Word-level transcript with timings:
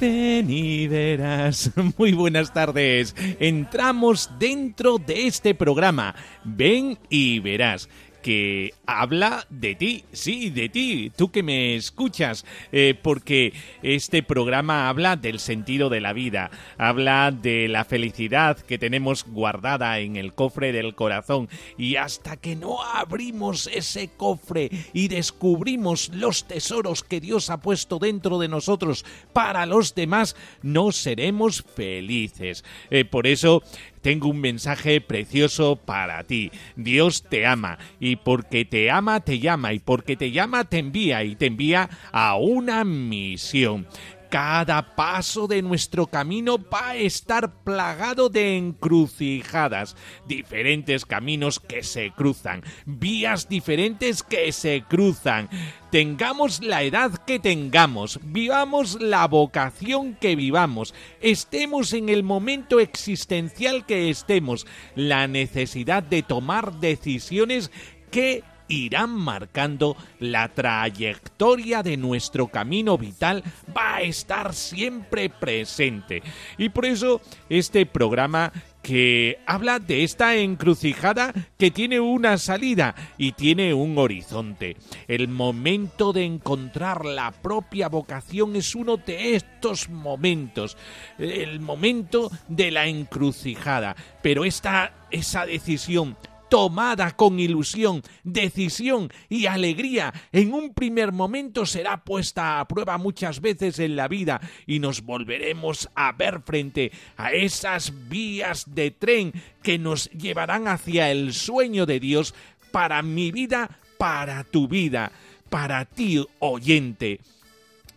Ven 0.00 0.50
y 0.50 0.88
verás. 0.88 1.70
Muy 1.98 2.12
buenas 2.12 2.52
tardes. 2.52 3.14
Entramos 3.40 4.30
dentro 4.38 4.98
de 4.98 5.26
este 5.26 5.54
programa. 5.54 6.14
Ven 6.44 6.98
y 7.08 7.40
verás 7.40 7.88
que 8.24 8.72
habla 8.86 9.46
de 9.50 9.74
ti, 9.74 10.06
sí, 10.12 10.48
de 10.48 10.70
ti, 10.70 11.12
tú 11.14 11.30
que 11.30 11.42
me 11.42 11.76
escuchas, 11.76 12.46
eh, 12.72 12.98
porque 13.02 13.52
este 13.82 14.22
programa 14.22 14.88
habla 14.88 15.16
del 15.16 15.38
sentido 15.38 15.90
de 15.90 16.00
la 16.00 16.14
vida, 16.14 16.50
habla 16.78 17.32
de 17.32 17.68
la 17.68 17.84
felicidad 17.84 18.56
que 18.56 18.78
tenemos 18.78 19.26
guardada 19.26 19.98
en 19.98 20.16
el 20.16 20.32
cofre 20.32 20.72
del 20.72 20.94
corazón 20.94 21.50
y 21.76 21.96
hasta 21.96 22.38
que 22.38 22.56
no 22.56 22.82
abrimos 22.82 23.66
ese 23.66 24.08
cofre 24.16 24.70
y 24.94 25.08
descubrimos 25.08 26.08
los 26.14 26.48
tesoros 26.48 27.02
que 27.02 27.20
Dios 27.20 27.50
ha 27.50 27.58
puesto 27.60 27.98
dentro 27.98 28.38
de 28.38 28.48
nosotros 28.48 29.04
para 29.34 29.66
los 29.66 29.94
demás, 29.94 30.34
no 30.62 30.92
seremos 30.92 31.62
felices. 31.62 32.64
Eh, 32.88 33.04
por 33.04 33.26
eso 33.26 33.62
tengo 34.04 34.28
un 34.28 34.38
mensaje 34.38 35.00
precioso 35.00 35.76
para 35.76 36.22
ti. 36.24 36.52
Dios 36.76 37.22
te 37.22 37.46
ama 37.46 37.78
y 37.98 38.16
porque 38.16 38.66
te 38.66 38.90
ama 38.90 39.20
te 39.20 39.38
llama 39.38 39.72
y 39.72 39.78
porque 39.78 40.14
te 40.14 40.30
llama 40.30 40.64
te 40.64 40.78
envía 40.78 41.24
y 41.24 41.36
te 41.36 41.46
envía 41.46 41.88
a 42.12 42.36
una 42.36 42.84
misión 42.84 43.86
cada 44.34 44.96
paso 44.96 45.46
de 45.46 45.62
nuestro 45.62 46.08
camino 46.08 46.58
va 46.58 46.88
a 46.88 46.96
estar 46.96 47.62
plagado 47.62 48.28
de 48.28 48.56
encrucijadas, 48.56 49.94
diferentes 50.26 51.06
caminos 51.06 51.60
que 51.60 51.84
se 51.84 52.10
cruzan, 52.10 52.64
vías 52.84 53.48
diferentes 53.48 54.24
que 54.24 54.50
se 54.50 54.82
cruzan. 54.88 55.48
Tengamos 55.92 56.64
la 56.64 56.82
edad 56.82 57.12
que 57.24 57.38
tengamos, 57.38 58.18
vivamos 58.24 59.00
la 59.00 59.28
vocación 59.28 60.16
que 60.16 60.34
vivamos, 60.34 60.94
estemos 61.20 61.92
en 61.92 62.08
el 62.08 62.24
momento 62.24 62.80
existencial 62.80 63.86
que 63.86 64.10
estemos, 64.10 64.66
la 64.96 65.28
necesidad 65.28 66.02
de 66.02 66.24
tomar 66.24 66.80
decisiones 66.80 67.70
que 68.10 68.42
irán 68.68 69.10
marcando 69.10 69.96
la 70.18 70.48
trayectoria 70.48 71.82
de 71.82 71.96
nuestro 71.96 72.48
camino 72.48 72.98
vital 72.98 73.42
va 73.76 73.96
a 73.96 74.02
estar 74.02 74.54
siempre 74.54 75.28
presente. 75.28 76.22
Y 76.58 76.68
por 76.70 76.86
eso 76.86 77.20
este 77.48 77.86
programa 77.86 78.52
que 78.84 79.38
habla 79.46 79.78
de 79.78 80.04
esta 80.04 80.36
encrucijada 80.36 81.32
que 81.58 81.70
tiene 81.70 82.00
una 82.00 82.36
salida 82.36 82.94
y 83.16 83.32
tiene 83.32 83.72
un 83.72 83.96
horizonte. 83.96 84.76
El 85.08 85.28
momento 85.28 86.12
de 86.12 86.24
encontrar 86.24 87.06
la 87.06 87.32
propia 87.32 87.88
vocación 87.88 88.54
es 88.56 88.74
uno 88.74 88.98
de 88.98 89.36
estos 89.36 89.88
momentos, 89.88 90.76
el 91.18 91.60
momento 91.60 92.30
de 92.46 92.70
la 92.70 92.86
encrucijada. 92.86 93.96
Pero 94.22 94.44
esta, 94.44 94.92
esa 95.10 95.46
decisión 95.46 96.16
tomada 96.54 97.16
con 97.16 97.40
ilusión, 97.40 98.00
decisión 98.22 99.10
y 99.28 99.46
alegría, 99.46 100.14
en 100.30 100.54
un 100.54 100.72
primer 100.72 101.10
momento 101.10 101.66
será 101.66 102.04
puesta 102.04 102.60
a 102.60 102.68
prueba 102.68 102.96
muchas 102.96 103.40
veces 103.40 103.80
en 103.80 103.96
la 103.96 104.06
vida 104.06 104.40
y 104.64 104.78
nos 104.78 105.02
volveremos 105.02 105.88
a 105.96 106.12
ver 106.12 106.42
frente 106.42 106.92
a 107.16 107.32
esas 107.32 108.08
vías 108.08 108.72
de 108.72 108.92
tren 108.92 109.32
que 109.64 109.80
nos 109.80 110.08
llevarán 110.12 110.68
hacia 110.68 111.10
el 111.10 111.34
sueño 111.34 111.86
de 111.86 111.98
Dios 111.98 112.36
para 112.70 113.02
mi 113.02 113.32
vida, 113.32 113.80
para 113.98 114.44
tu 114.44 114.68
vida, 114.68 115.10
para 115.50 115.84
ti 115.86 116.24
oyente. 116.38 117.18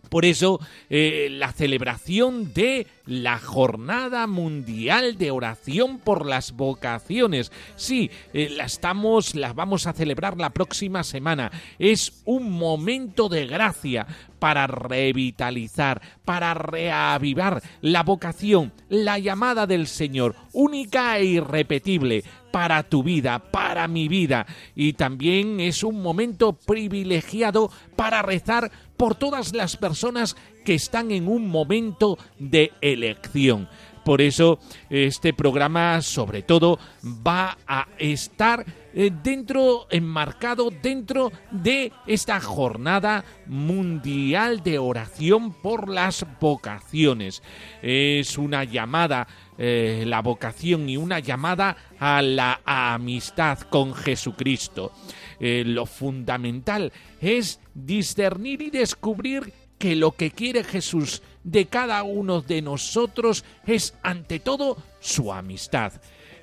Por 0.08 0.24
eso, 0.24 0.60
eh, 0.90 1.28
la 1.30 1.52
celebración 1.52 2.52
de 2.52 2.86
la 3.06 3.38
Jornada 3.38 4.26
Mundial 4.26 5.16
de 5.16 5.30
Oración 5.30 5.98
por 5.98 6.26
las 6.26 6.52
Vocaciones. 6.52 7.50
Sí, 7.76 8.10
eh, 8.32 8.50
la 8.50 8.64
estamos, 8.64 9.34
la 9.34 9.52
vamos 9.52 9.86
a 9.86 9.92
celebrar 9.92 10.36
la 10.36 10.50
próxima 10.50 11.02
semana. 11.02 11.50
Es 11.78 12.22
un 12.24 12.50
momento 12.50 13.28
de 13.28 13.46
gracia 13.46 14.06
para 14.38 14.66
revitalizar, 14.66 16.00
para 16.24 16.54
reavivar 16.54 17.62
la 17.80 18.02
vocación, 18.02 18.72
la 18.88 19.18
llamada 19.18 19.66
del 19.66 19.86
Señor, 19.86 20.36
única 20.52 21.18
e 21.18 21.24
irrepetible 21.24 22.24
para 22.50 22.82
tu 22.82 23.02
vida, 23.02 23.38
para 23.38 23.88
mi 23.88 24.08
vida. 24.08 24.46
Y 24.74 24.94
también 24.94 25.60
es 25.60 25.82
un 25.82 26.02
momento 26.02 26.52
privilegiado 26.52 27.70
para 27.96 28.22
rezar 28.22 28.70
por 28.98 29.14
todas 29.14 29.54
las 29.54 29.78
personas 29.78 30.36
que 30.66 30.74
están 30.74 31.10
en 31.10 31.28
un 31.28 31.48
momento 31.48 32.18
de 32.38 32.72
elección. 32.82 33.68
Por 34.04 34.20
eso 34.22 34.58
este 34.90 35.34
programa 35.34 36.00
sobre 36.02 36.42
todo 36.42 36.78
va 37.04 37.58
a 37.66 37.88
estar 37.98 38.64
eh, 38.94 39.10
dentro, 39.22 39.86
enmarcado 39.90 40.70
dentro 40.70 41.30
de 41.50 41.92
esta 42.06 42.40
jornada 42.40 43.24
mundial 43.46 44.62
de 44.62 44.78
oración 44.78 45.52
por 45.52 45.88
las 45.90 46.26
vocaciones. 46.40 47.42
Es 47.82 48.38
una 48.38 48.64
llamada, 48.64 49.28
eh, 49.58 50.04
la 50.06 50.22
vocación 50.22 50.88
y 50.88 50.96
una 50.96 51.18
llamada 51.18 51.76
a 52.00 52.22
la 52.22 52.62
amistad 52.64 53.60
con 53.60 53.94
Jesucristo. 53.94 54.92
Eh, 55.40 55.62
lo 55.66 55.86
fundamental 55.86 56.92
es 57.20 57.60
discernir 57.74 58.62
y 58.62 58.70
descubrir 58.70 59.52
que 59.78 59.94
lo 59.94 60.12
que 60.12 60.30
quiere 60.32 60.64
Jesús 60.64 61.22
de 61.44 61.66
cada 61.66 62.02
uno 62.02 62.42
de 62.42 62.62
nosotros 62.62 63.44
es 63.66 63.94
ante 64.02 64.40
todo 64.40 64.76
su 65.00 65.32
amistad. 65.32 65.92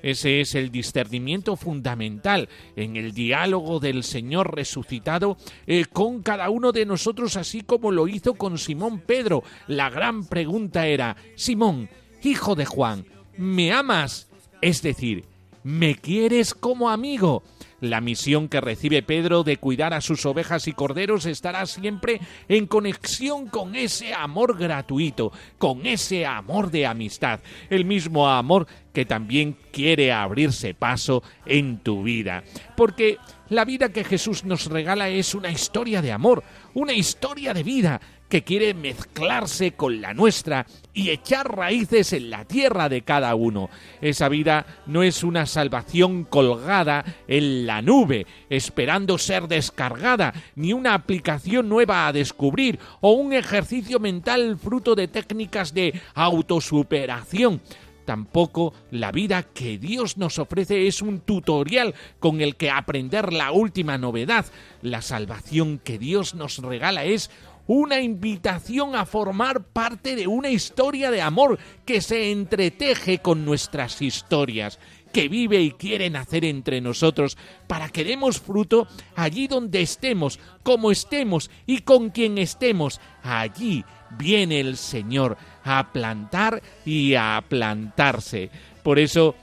Ese 0.02 0.40
es 0.40 0.54
el 0.54 0.70
discernimiento 0.70 1.56
fundamental 1.56 2.48
en 2.76 2.96
el 2.96 3.12
diálogo 3.12 3.80
del 3.80 4.04
Señor 4.04 4.54
resucitado 4.54 5.36
eh, 5.66 5.86
con 5.92 6.22
cada 6.22 6.48
uno 6.50 6.72
de 6.72 6.86
nosotros, 6.86 7.36
así 7.36 7.62
como 7.62 7.90
lo 7.90 8.06
hizo 8.06 8.34
con 8.34 8.58
Simón 8.58 9.00
Pedro. 9.00 9.42
La 9.66 9.90
gran 9.90 10.24
pregunta 10.26 10.86
era, 10.86 11.16
Simón, 11.34 11.88
hijo 12.22 12.54
de 12.54 12.66
Juan, 12.66 13.04
¿me 13.36 13.72
amas? 13.72 14.28
Es 14.60 14.82
decir, 14.82 15.24
¿me 15.64 15.96
quieres 15.96 16.54
como 16.54 16.90
amigo? 16.90 17.42
La 17.90 18.00
misión 18.00 18.48
que 18.48 18.60
recibe 18.60 19.02
Pedro 19.02 19.42
de 19.42 19.56
cuidar 19.56 19.94
a 19.94 20.00
sus 20.00 20.26
ovejas 20.26 20.66
y 20.68 20.72
corderos 20.72 21.26
estará 21.26 21.66
siempre 21.66 22.20
en 22.48 22.66
conexión 22.66 23.48
con 23.48 23.76
ese 23.76 24.14
amor 24.14 24.58
gratuito, 24.58 25.32
con 25.58 25.86
ese 25.86 26.26
amor 26.26 26.70
de 26.70 26.86
amistad, 26.86 27.40
el 27.70 27.84
mismo 27.84 28.28
amor 28.28 28.66
que 28.92 29.04
también 29.04 29.56
quiere 29.72 30.12
abrirse 30.12 30.74
paso 30.74 31.22
en 31.44 31.78
tu 31.78 32.02
vida. 32.02 32.44
Porque 32.76 33.18
la 33.48 33.64
vida 33.64 33.90
que 33.90 34.04
Jesús 34.04 34.44
nos 34.44 34.66
regala 34.66 35.08
es 35.08 35.34
una 35.34 35.50
historia 35.50 36.02
de 36.02 36.12
amor, 36.12 36.42
una 36.74 36.92
historia 36.92 37.54
de 37.54 37.62
vida, 37.62 38.00
que 38.28 38.42
quiere 38.42 38.74
mezclarse 38.74 39.72
con 39.72 40.00
la 40.00 40.12
nuestra 40.12 40.66
y 40.92 41.10
echar 41.10 41.56
raíces 41.56 42.12
en 42.12 42.30
la 42.30 42.44
tierra 42.44 42.88
de 42.88 43.02
cada 43.02 43.34
uno. 43.34 43.70
Esa 44.00 44.28
vida 44.28 44.66
no 44.86 45.02
es 45.02 45.22
una 45.22 45.46
salvación 45.46 46.24
colgada 46.24 47.04
en 47.28 47.66
la 47.66 47.82
nube, 47.82 48.26
esperando 48.50 49.18
ser 49.18 49.46
descargada, 49.46 50.34
ni 50.56 50.72
una 50.72 50.94
aplicación 50.94 51.68
nueva 51.68 52.06
a 52.06 52.12
descubrir, 52.12 52.78
o 53.00 53.12
un 53.12 53.32
ejercicio 53.32 54.00
mental 54.00 54.58
fruto 54.58 54.94
de 54.94 55.08
técnicas 55.08 55.72
de 55.72 56.00
autosuperación. 56.14 57.60
Tampoco 58.06 58.72
la 58.90 59.12
vida 59.12 59.42
que 59.42 59.76
Dios 59.78 60.16
nos 60.16 60.38
ofrece 60.38 60.86
es 60.86 61.02
un 61.02 61.20
tutorial 61.20 61.94
con 62.20 62.40
el 62.40 62.56
que 62.56 62.70
aprender 62.70 63.32
la 63.32 63.50
última 63.50 63.98
novedad. 63.98 64.46
La 64.80 65.02
salvación 65.02 65.78
que 65.78 65.98
Dios 65.98 66.34
nos 66.34 66.58
regala 66.58 67.04
es 67.04 67.30
una 67.66 68.00
invitación 68.00 68.94
a 68.94 69.06
formar 69.06 69.64
parte 69.64 70.14
de 70.14 70.28
una 70.28 70.50
historia 70.50 71.10
de 71.10 71.20
amor 71.20 71.58
que 71.84 72.00
se 72.00 72.30
entreteje 72.30 73.18
con 73.18 73.44
nuestras 73.44 74.00
historias, 74.00 74.78
que 75.12 75.28
vive 75.28 75.60
y 75.60 75.72
quiere 75.72 76.08
nacer 76.08 76.44
entre 76.44 76.80
nosotros 76.80 77.36
para 77.66 77.88
que 77.88 78.04
demos 78.04 78.40
fruto 78.40 78.86
allí 79.16 79.48
donde 79.48 79.82
estemos, 79.82 80.38
como 80.62 80.92
estemos 80.92 81.50
y 81.66 81.78
con 81.78 82.10
quien 82.10 82.38
estemos. 82.38 83.00
Allí 83.22 83.84
viene 84.16 84.60
el 84.60 84.76
Señor 84.76 85.36
a 85.66 85.92
plantar 85.92 86.62
y 86.86 87.14
a 87.14 87.42
plantarse. 87.46 88.48
Por 88.82 88.98
eso 88.98 89.34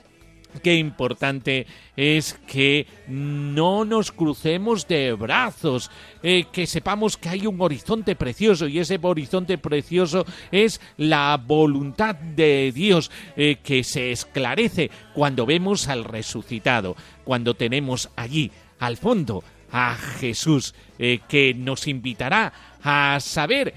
qué 0.62 0.76
importante 0.76 1.66
es 1.96 2.38
que 2.46 2.86
no 3.08 3.84
nos 3.84 4.10
crucemos 4.10 4.88
de 4.88 5.12
brazos, 5.12 5.90
eh, 6.22 6.46
que 6.50 6.66
sepamos 6.66 7.16
que 7.16 7.28
hay 7.28 7.46
un 7.46 7.60
horizonte 7.60 8.16
precioso 8.16 8.66
y 8.66 8.78
ese 8.78 8.98
horizonte 9.02 9.58
precioso 9.58 10.24
es 10.50 10.80
la 10.96 11.40
voluntad 11.44 12.14
de 12.14 12.72
Dios 12.72 13.10
eh, 13.36 13.56
que 13.62 13.84
se 13.84 14.12
esclarece 14.12 14.90
cuando 15.12 15.44
vemos 15.44 15.88
al 15.88 16.04
resucitado, 16.04 16.96
cuando 17.24 17.54
tenemos 17.54 18.10
allí 18.16 18.50
al 18.78 18.96
fondo 18.96 19.44
a 19.70 19.96
Jesús 19.96 20.74
eh, 20.98 21.20
que 21.28 21.52
nos 21.52 21.88
invitará 21.88 22.52
a 22.82 23.18
saber 23.20 23.74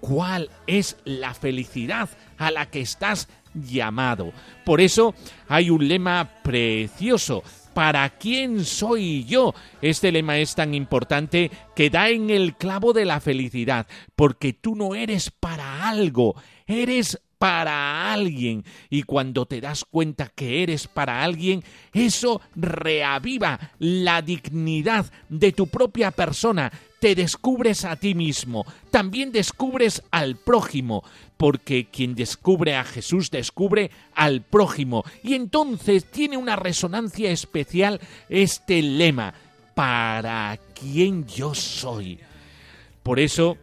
cuál 0.00 0.50
es 0.66 0.96
la 1.04 1.34
felicidad 1.34 2.08
a 2.38 2.50
la 2.50 2.66
que 2.66 2.80
estás 2.80 3.28
llamado. 3.54 4.32
Por 4.64 4.80
eso 4.80 5.14
hay 5.48 5.70
un 5.70 5.86
lema 5.86 6.42
precioso. 6.42 7.42
¿Para 7.74 8.08
quién 8.10 8.64
soy 8.64 9.24
yo? 9.24 9.54
Este 9.80 10.10
lema 10.10 10.38
es 10.38 10.54
tan 10.56 10.74
importante 10.74 11.50
que 11.76 11.88
da 11.88 12.08
en 12.08 12.30
el 12.30 12.56
clavo 12.56 12.92
de 12.92 13.04
la 13.04 13.20
felicidad, 13.20 13.86
porque 14.16 14.52
tú 14.52 14.74
no 14.74 14.96
eres 14.96 15.30
para 15.30 15.88
algo, 15.88 16.34
eres 16.66 17.20
para 17.40 18.12
alguien. 18.12 18.64
Y 18.90 19.04
cuando 19.04 19.46
te 19.46 19.62
das 19.62 19.86
cuenta 19.86 20.28
que 20.28 20.62
eres 20.62 20.86
para 20.86 21.24
alguien, 21.24 21.64
eso 21.94 22.42
reaviva 22.54 23.72
la 23.78 24.20
dignidad 24.20 25.10
de 25.30 25.52
tu 25.52 25.66
propia 25.66 26.10
persona. 26.10 26.70
Te 27.00 27.14
descubres 27.14 27.86
a 27.86 27.96
ti 27.96 28.14
mismo, 28.14 28.66
también 28.90 29.32
descubres 29.32 30.02
al 30.10 30.36
prójimo, 30.36 31.02
porque 31.38 31.86
quien 31.86 32.14
descubre 32.14 32.76
a 32.76 32.84
Jesús 32.84 33.30
descubre 33.30 33.90
al 34.14 34.42
prójimo. 34.42 35.02
Y 35.22 35.32
entonces 35.32 36.04
tiene 36.04 36.36
una 36.36 36.56
resonancia 36.56 37.30
especial 37.30 38.02
este 38.28 38.82
lema, 38.82 39.32
para 39.74 40.58
quien 40.78 41.26
yo 41.26 41.54
soy. 41.54 42.18
Por 43.02 43.18
eso, 43.18 43.56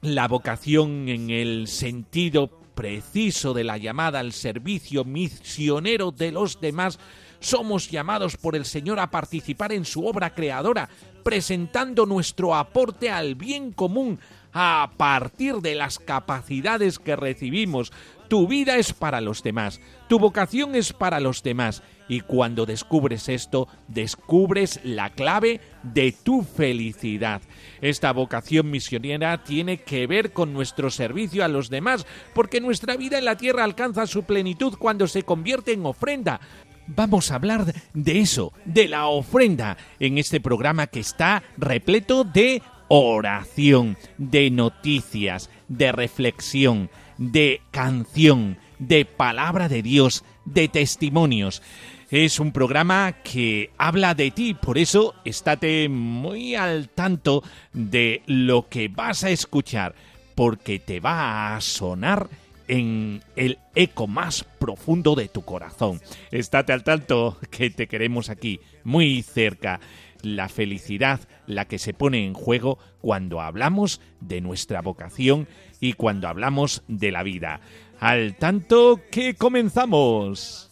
la 0.00 0.26
vocación 0.26 1.10
en 1.10 1.28
el 1.28 1.68
sentido 1.68 2.59
preciso 2.80 3.52
de 3.52 3.62
la 3.62 3.76
llamada 3.76 4.20
al 4.20 4.32
servicio 4.32 5.04
misionero 5.04 6.12
de 6.12 6.32
los 6.32 6.62
demás, 6.62 6.98
somos 7.38 7.90
llamados 7.90 8.38
por 8.38 8.56
el 8.56 8.64
Señor 8.64 9.00
a 9.00 9.10
participar 9.10 9.70
en 9.72 9.84
su 9.84 10.06
obra 10.06 10.32
creadora, 10.32 10.88
presentando 11.22 12.06
nuestro 12.06 12.54
aporte 12.54 13.10
al 13.10 13.34
bien 13.34 13.72
común 13.72 14.18
a 14.54 14.92
partir 14.96 15.56
de 15.56 15.74
las 15.74 15.98
capacidades 15.98 16.98
que 16.98 17.16
recibimos. 17.16 17.92
Tu 18.28 18.48
vida 18.48 18.78
es 18.78 18.94
para 18.94 19.20
los 19.20 19.42
demás, 19.42 19.78
tu 20.08 20.18
vocación 20.18 20.74
es 20.74 20.94
para 20.94 21.20
los 21.20 21.42
demás 21.42 21.82
y 22.08 22.20
cuando 22.20 22.64
descubres 22.64 23.28
esto, 23.28 23.68
descubres 23.88 24.80
la 24.84 25.10
clave 25.10 25.60
de 25.82 26.12
tu 26.12 26.42
felicidad. 26.42 27.42
Esta 27.80 28.12
vocación 28.12 28.70
misionera 28.70 29.42
tiene 29.42 29.78
que 29.78 30.06
ver 30.06 30.32
con 30.32 30.52
nuestro 30.52 30.90
servicio 30.90 31.44
a 31.44 31.48
los 31.48 31.70
demás, 31.70 32.06
porque 32.34 32.60
nuestra 32.60 32.96
vida 32.96 33.18
en 33.18 33.24
la 33.24 33.36
tierra 33.36 33.64
alcanza 33.64 34.06
su 34.06 34.24
plenitud 34.24 34.74
cuando 34.78 35.06
se 35.06 35.22
convierte 35.22 35.72
en 35.72 35.86
ofrenda. 35.86 36.40
Vamos 36.86 37.30
a 37.30 37.36
hablar 37.36 37.72
de 37.94 38.20
eso, 38.20 38.52
de 38.64 38.88
la 38.88 39.06
ofrenda, 39.06 39.76
en 40.00 40.18
este 40.18 40.40
programa 40.40 40.88
que 40.88 41.00
está 41.00 41.42
repleto 41.56 42.24
de 42.24 42.62
oración, 42.88 43.96
de 44.18 44.50
noticias, 44.50 45.50
de 45.68 45.92
reflexión, 45.92 46.90
de 47.16 47.60
canción, 47.70 48.58
de 48.80 49.04
palabra 49.04 49.68
de 49.68 49.82
Dios, 49.82 50.24
de 50.44 50.66
testimonios. 50.66 51.62
Es 52.10 52.40
un 52.40 52.50
programa 52.50 53.12
que 53.22 53.70
habla 53.78 54.16
de 54.16 54.32
ti, 54.32 54.54
por 54.54 54.78
eso 54.78 55.14
estate 55.24 55.88
muy 55.88 56.56
al 56.56 56.88
tanto 56.88 57.44
de 57.72 58.24
lo 58.26 58.68
que 58.68 58.88
vas 58.88 59.22
a 59.22 59.30
escuchar, 59.30 59.94
porque 60.34 60.80
te 60.80 60.98
va 60.98 61.54
a 61.54 61.60
sonar 61.60 62.28
en 62.66 63.22
el 63.36 63.58
eco 63.76 64.08
más 64.08 64.42
profundo 64.42 65.14
de 65.14 65.28
tu 65.28 65.42
corazón. 65.42 66.00
Estate 66.32 66.72
al 66.72 66.82
tanto 66.82 67.38
que 67.48 67.70
te 67.70 67.86
queremos 67.86 68.28
aquí, 68.28 68.58
muy 68.82 69.22
cerca. 69.22 69.78
La 70.22 70.48
felicidad, 70.48 71.20
la 71.46 71.66
que 71.66 71.78
se 71.78 71.94
pone 71.94 72.26
en 72.26 72.34
juego 72.34 72.78
cuando 73.00 73.40
hablamos 73.40 74.00
de 74.20 74.40
nuestra 74.40 74.82
vocación 74.82 75.46
y 75.78 75.92
cuando 75.92 76.26
hablamos 76.26 76.82
de 76.88 77.12
la 77.12 77.22
vida. 77.22 77.60
Al 78.00 78.34
tanto 78.34 79.00
que 79.12 79.34
comenzamos. 79.34 80.69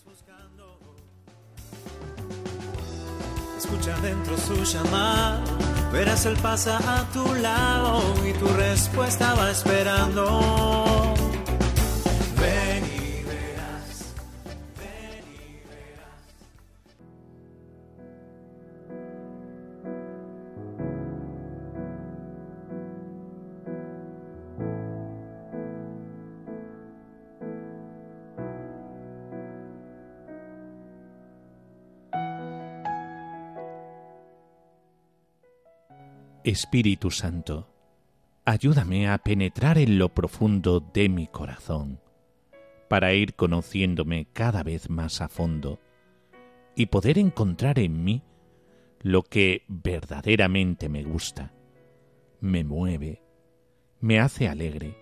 Escucha 3.70 4.00
dentro 4.00 4.34
su 4.38 4.64
llamado, 4.64 5.42
verás 5.92 6.24
él 6.24 6.38
pasa 6.40 6.78
a 6.78 7.04
tu 7.12 7.34
lado 7.34 8.00
y 8.26 8.32
tu 8.32 8.48
respuesta 8.48 9.34
va 9.34 9.50
esperando. 9.50 11.17
Espíritu 36.48 37.10
Santo, 37.10 37.68
ayúdame 38.46 39.06
a 39.06 39.18
penetrar 39.18 39.76
en 39.76 39.98
lo 39.98 40.14
profundo 40.14 40.80
de 40.80 41.10
mi 41.10 41.26
corazón, 41.26 42.00
para 42.88 43.12
ir 43.12 43.34
conociéndome 43.34 44.28
cada 44.32 44.62
vez 44.62 44.88
más 44.88 45.20
a 45.20 45.28
fondo 45.28 45.78
y 46.74 46.86
poder 46.86 47.18
encontrar 47.18 47.78
en 47.78 48.02
mí 48.02 48.22
lo 49.02 49.24
que 49.24 49.64
verdaderamente 49.68 50.88
me 50.88 51.02
gusta, 51.02 51.52
me 52.40 52.64
mueve, 52.64 53.20
me 54.00 54.18
hace 54.18 54.48
alegre, 54.48 54.96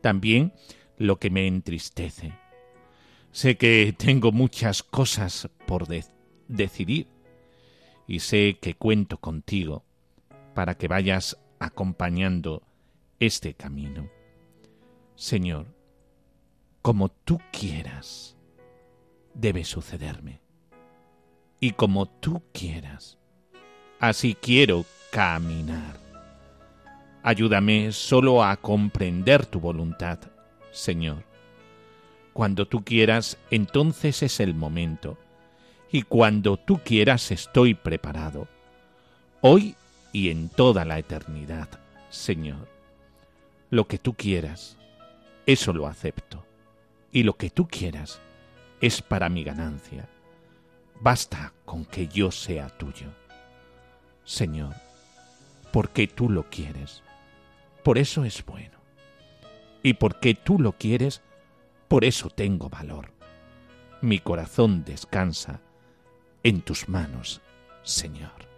también 0.00 0.54
lo 0.96 1.18
que 1.18 1.28
me 1.28 1.46
entristece. 1.46 2.32
Sé 3.32 3.58
que 3.58 3.94
tengo 3.94 4.32
muchas 4.32 4.82
cosas 4.82 5.46
por 5.66 5.88
de- 5.88 6.06
decidir 6.48 7.08
y 8.06 8.20
sé 8.20 8.56
que 8.62 8.72
cuento 8.72 9.18
contigo 9.18 9.84
para 10.54 10.76
que 10.76 10.88
vayas 10.88 11.36
acompañando 11.58 12.62
este 13.20 13.54
camino. 13.54 14.08
Señor, 15.16 15.66
como 16.82 17.08
tú 17.08 17.40
quieras, 17.52 18.36
debe 19.34 19.64
sucederme. 19.64 20.40
Y 21.60 21.72
como 21.72 22.06
tú 22.06 22.42
quieras, 22.52 23.18
así 23.98 24.34
quiero 24.34 24.84
caminar. 25.10 25.98
Ayúdame 27.22 27.92
solo 27.92 28.44
a 28.44 28.56
comprender 28.56 29.46
tu 29.46 29.60
voluntad, 29.60 30.18
Señor. 30.72 31.24
Cuando 32.34 32.66
tú 32.66 32.84
quieras, 32.84 33.38
entonces 33.50 34.22
es 34.22 34.40
el 34.40 34.54
momento. 34.54 35.16
Y 35.90 36.02
cuando 36.02 36.58
tú 36.58 36.80
quieras, 36.84 37.30
estoy 37.30 37.74
preparado. 37.74 38.48
Hoy 39.40 39.76
y 40.14 40.30
en 40.30 40.48
toda 40.48 40.84
la 40.84 41.00
eternidad, 41.00 41.68
Señor. 42.08 42.68
Lo 43.68 43.88
que 43.88 43.98
tú 43.98 44.14
quieras, 44.14 44.78
eso 45.44 45.72
lo 45.72 45.88
acepto. 45.88 46.46
Y 47.10 47.24
lo 47.24 47.36
que 47.36 47.50
tú 47.50 47.66
quieras 47.66 48.20
es 48.80 49.02
para 49.02 49.28
mi 49.28 49.42
ganancia. 49.42 50.08
Basta 51.00 51.52
con 51.64 51.84
que 51.84 52.06
yo 52.06 52.30
sea 52.30 52.68
tuyo. 52.68 53.08
Señor, 54.22 54.76
porque 55.72 56.06
tú 56.06 56.30
lo 56.30 56.48
quieres, 56.48 57.02
por 57.82 57.98
eso 57.98 58.24
es 58.24 58.44
bueno. 58.46 58.78
Y 59.82 59.94
porque 59.94 60.36
tú 60.36 60.60
lo 60.60 60.78
quieres, 60.78 61.22
por 61.88 62.04
eso 62.04 62.30
tengo 62.30 62.68
valor. 62.68 63.10
Mi 64.00 64.20
corazón 64.20 64.84
descansa 64.84 65.60
en 66.44 66.62
tus 66.62 66.88
manos, 66.88 67.40
Señor. 67.82 68.53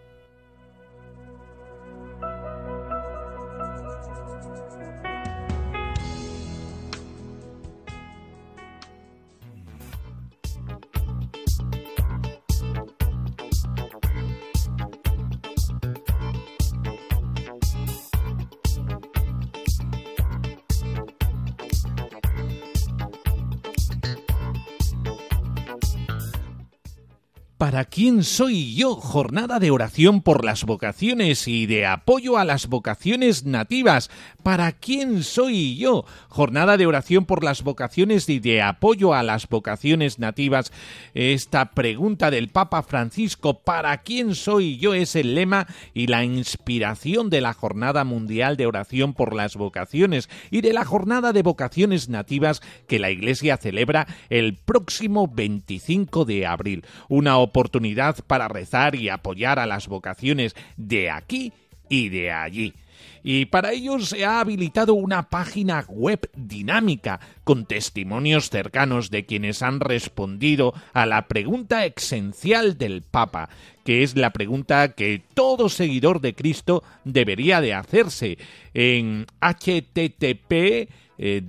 Quién 27.96 28.24
soy 28.24 28.74
yo? 28.74 28.96
Jornada 28.96 29.58
de 29.58 29.70
oración 29.70 30.20
por 30.20 30.44
las 30.44 30.64
vocaciones 30.64 31.48
y 31.48 31.64
de 31.64 31.86
apoyo 31.86 32.36
a 32.36 32.44
las 32.44 32.66
vocaciones 32.66 33.46
nativas. 33.46 34.10
¿Para 34.42 34.72
quién 34.72 35.22
soy 35.22 35.78
yo? 35.78 36.04
Jornada 36.28 36.76
de 36.76 36.84
oración 36.84 37.24
por 37.24 37.42
las 37.42 37.62
vocaciones 37.62 38.28
y 38.28 38.38
de 38.38 38.60
apoyo 38.60 39.14
a 39.14 39.22
las 39.22 39.48
vocaciones 39.48 40.18
nativas. 40.18 40.72
Esta 41.14 41.70
pregunta 41.70 42.30
del 42.30 42.48
Papa 42.48 42.82
Francisco, 42.82 43.62
¿para 43.62 43.96
quién 44.02 44.34
soy 44.34 44.76
yo? 44.76 44.92
es 44.92 45.16
el 45.16 45.34
lema 45.34 45.66
y 45.94 46.08
la 46.08 46.22
inspiración 46.22 47.30
de 47.30 47.40
la 47.40 47.54
Jornada 47.54 48.04
Mundial 48.04 48.58
de 48.58 48.66
Oración 48.66 49.14
por 49.14 49.34
las 49.34 49.56
Vocaciones 49.56 50.28
y 50.50 50.60
de 50.60 50.74
la 50.74 50.84
Jornada 50.84 51.32
de 51.32 51.42
Vocaciones 51.42 52.10
Nativas 52.10 52.60
que 52.88 52.98
la 52.98 53.10
Iglesia 53.10 53.56
celebra 53.56 54.06
el 54.28 54.52
próximo 54.52 55.28
25 55.28 56.26
de 56.26 56.44
abril. 56.44 56.84
Una 57.08 57.38
oportunidad 57.38 57.85
para 58.26 58.48
rezar 58.48 58.94
y 58.94 59.08
apoyar 59.08 59.58
a 59.58 59.66
las 59.66 59.88
vocaciones 59.88 60.54
de 60.76 61.10
aquí 61.10 61.52
y 61.88 62.08
de 62.08 62.32
allí. 62.32 62.74
Y 63.22 63.46
para 63.46 63.72
ello 63.72 63.98
se 63.98 64.24
ha 64.24 64.40
habilitado 64.40 64.94
una 64.94 65.28
página 65.28 65.84
web 65.88 66.30
dinámica 66.36 67.18
con 67.42 67.66
testimonios 67.66 68.50
cercanos 68.50 69.10
de 69.10 69.26
quienes 69.26 69.62
han 69.62 69.80
respondido 69.80 70.74
a 70.92 71.06
la 71.06 71.26
pregunta 71.26 71.84
esencial 71.84 72.78
del 72.78 73.02
Papa, 73.02 73.48
que 73.84 74.04
es 74.04 74.16
la 74.16 74.30
pregunta 74.30 74.92
que 74.92 75.22
todo 75.34 75.68
seguidor 75.68 76.20
de 76.20 76.34
Cristo 76.34 76.84
debería 77.04 77.60
de 77.60 77.74
hacerse 77.74 78.38
en 78.74 79.26
http 79.40 80.88
eh, 81.18 81.42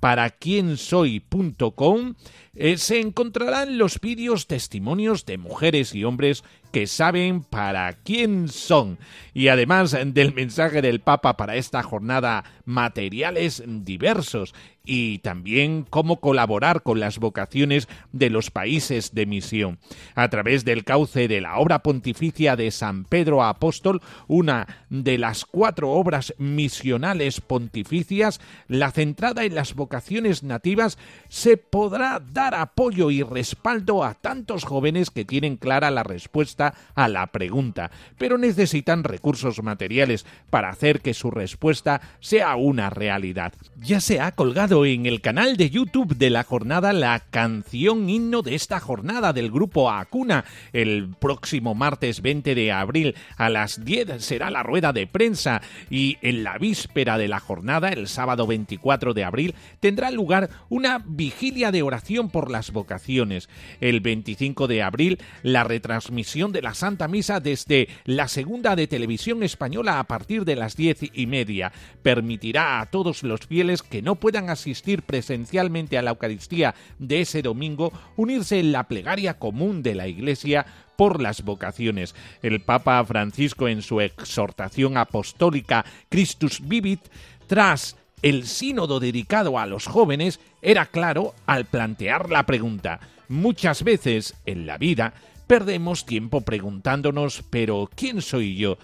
para 0.00 0.30
quien 0.30 0.76
soy.com 0.76 2.14
eh, 2.54 2.78
se 2.78 3.00
encontrarán 3.00 3.76
los 3.76 4.00
vídeos 4.00 4.46
testimonios 4.46 5.26
de 5.26 5.38
mujeres 5.38 5.94
y 5.94 6.04
hombres 6.04 6.42
que 6.72 6.86
saben 6.86 7.42
para 7.42 7.92
quién 7.92 8.48
son. 8.48 8.98
Y 9.34 9.48
además 9.48 9.96
del 10.06 10.34
mensaje 10.34 10.82
del 10.82 11.00
Papa 11.00 11.36
para 11.36 11.56
esta 11.56 11.82
jornada, 11.82 12.44
materiales 12.64 13.62
diversos 13.66 14.54
y 14.86 15.18
también 15.18 15.84
cómo 15.88 16.20
colaborar 16.20 16.82
con 16.82 17.00
las 17.00 17.18
vocaciones 17.18 17.88
de 18.12 18.30
los 18.30 18.50
países 18.50 19.14
de 19.14 19.26
misión. 19.26 19.78
A 20.14 20.28
través 20.30 20.64
del 20.64 20.84
cauce 20.84 21.28
de 21.28 21.40
la 21.40 21.58
obra 21.58 21.80
pontificia 21.80 22.56
de 22.56 22.70
San 22.70 23.04
Pedro 23.04 23.42
Apóstol, 23.42 24.00
una 24.28 24.86
de 24.88 25.18
las 25.18 25.44
cuatro 25.44 25.90
obras 25.90 26.32
misionales 26.38 27.40
pontificias, 27.40 28.40
la 28.68 28.92
centrada 28.92 29.44
en 29.44 29.54
las 29.54 29.74
vocaciones 29.74 30.42
nativas, 30.42 30.98
se 31.28 31.56
podrá 31.56 32.20
dar 32.20 32.54
apoyo 32.54 33.10
y 33.10 33.22
respaldo 33.22 34.04
a 34.04 34.14
tantos 34.14 34.64
jóvenes 34.64 35.10
que 35.10 35.24
tienen 35.24 35.56
clara 35.56 35.90
la 35.90 36.04
respuesta 36.04 36.74
a 36.94 37.08
la 37.08 37.26
pregunta, 37.26 37.90
pero 38.18 38.38
necesitan 38.38 39.04
recursos 39.04 39.62
materiales 39.62 40.24
para 40.50 40.70
hacer 40.70 41.00
que 41.00 41.14
su 41.14 41.30
respuesta 41.30 42.00
sea 42.20 42.54
una 42.56 42.90
realidad. 42.90 43.52
Ya 43.80 44.00
se 44.00 44.20
ha 44.20 44.32
colgado 44.32 44.75
en 44.84 45.06
el 45.06 45.22
canal 45.22 45.56
de 45.56 45.70
YouTube 45.70 46.16
de 46.16 46.28
la 46.28 46.44
jornada 46.44 46.92
la 46.92 47.20
canción 47.30 48.10
himno 48.10 48.42
de 48.42 48.54
esta 48.54 48.78
jornada 48.78 49.32
del 49.32 49.50
grupo 49.50 49.90
Acuna. 49.90 50.44
El 50.72 51.14
próximo 51.18 51.74
martes 51.74 52.20
20 52.20 52.54
de 52.54 52.72
abril 52.72 53.14
a 53.38 53.48
las 53.48 53.84
10 53.84 54.22
será 54.22 54.50
la 54.50 54.62
rueda 54.62 54.92
de 54.92 55.06
prensa 55.06 55.62
y 55.88 56.18
en 56.20 56.44
la 56.44 56.58
víspera 56.58 57.16
de 57.16 57.28
la 57.28 57.40
jornada, 57.40 57.88
el 57.88 58.06
sábado 58.06 58.46
24 58.46 59.14
de 59.14 59.24
abril, 59.24 59.54
tendrá 59.80 60.10
lugar 60.10 60.50
una 60.68 61.02
vigilia 61.06 61.72
de 61.72 61.82
oración 61.82 62.28
por 62.28 62.50
las 62.50 62.72
vocaciones. 62.72 63.48
El 63.80 64.00
25 64.00 64.66
de 64.66 64.82
abril, 64.82 65.18
la 65.42 65.64
retransmisión 65.64 66.52
de 66.52 66.62
la 66.62 66.74
Santa 66.74 67.08
Misa 67.08 67.40
desde 67.40 67.88
la 68.04 68.28
segunda 68.28 68.76
de 68.76 68.88
televisión 68.88 69.42
española 69.42 70.00
a 70.00 70.04
partir 70.04 70.44
de 70.44 70.56
las 70.56 70.76
diez 70.76 70.98
y 71.14 71.26
media 71.26 71.72
permitirá 72.02 72.80
a 72.80 72.86
todos 72.86 73.22
los 73.22 73.46
fieles 73.46 73.82
que 73.82 74.02
no 74.02 74.16
puedan 74.16 74.50
asistir 74.50 74.65
asistir 74.66 75.02
presencialmente 75.02 75.96
a 75.96 76.02
la 76.02 76.10
Eucaristía 76.10 76.74
de 76.98 77.20
ese 77.20 77.40
domingo, 77.40 77.92
unirse 78.16 78.58
en 78.58 78.72
la 78.72 78.88
plegaria 78.88 79.38
común 79.38 79.80
de 79.84 79.94
la 79.94 80.08
Iglesia 80.08 80.66
por 80.96 81.22
las 81.22 81.44
vocaciones. 81.44 82.16
El 82.42 82.60
Papa 82.60 83.04
Francisco 83.04 83.68
en 83.68 83.80
su 83.80 84.00
exhortación 84.00 84.96
apostólica 84.96 85.84
Christus 86.08 86.66
Vivit, 86.66 87.00
tras 87.46 87.96
el 88.22 88.48
sínodo 88.48 88.98
dedicado 88.98 89.56
a 89.56 89.66
los 89.66 89.86
jóvenes, 89.86 90.40
era 90.62 90.86
claro 90.86 91.32
al 91.46 91.66
plantear 91.66 92.28
la 92.28 92.44
pregunta. 92.44 92.98
Muchas 93.28 93.84
veces 93.84 94.34
en 94.46 94.66
la 94.66 94.78
vida 94.78 95.14
perdemos 95.46 96.06
tiempo 96.06 96.40
preguntándonos, 96.40 97.44
pero 97.50 97.88
¿quién 97.94 98.20
soy 98.20 98.56
yo? 98.56 98.78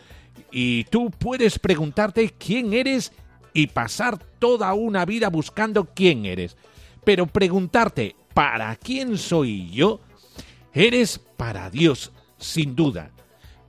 Y 0.52 0.84
tú 0.84 1.10
puedes 1.10 1.58
preguntarte 1.58 2.30
quién 2.38 2.72
eres 2.72 3.10
y 3.52 3.68
pasar 3.68 4.18
toda 4.38 4.75
una 4.75 5.04
vida 5.04 5.28
buscando 5.28 5.87
quién 5.94 6.26
eres. 6.26 6.56
Pero 7.04 7.26
preguntarte, 7.26 8.16
¿para 8.35 8.75
quién 8.76 9.18
soy 9.18 9.71
yo? 9.71 10.00
Eres 10.73 11.18
para 11.37 11.71
Dios, 11.71 12.12
sin 12.38 12.75
duda. 12.75 13.11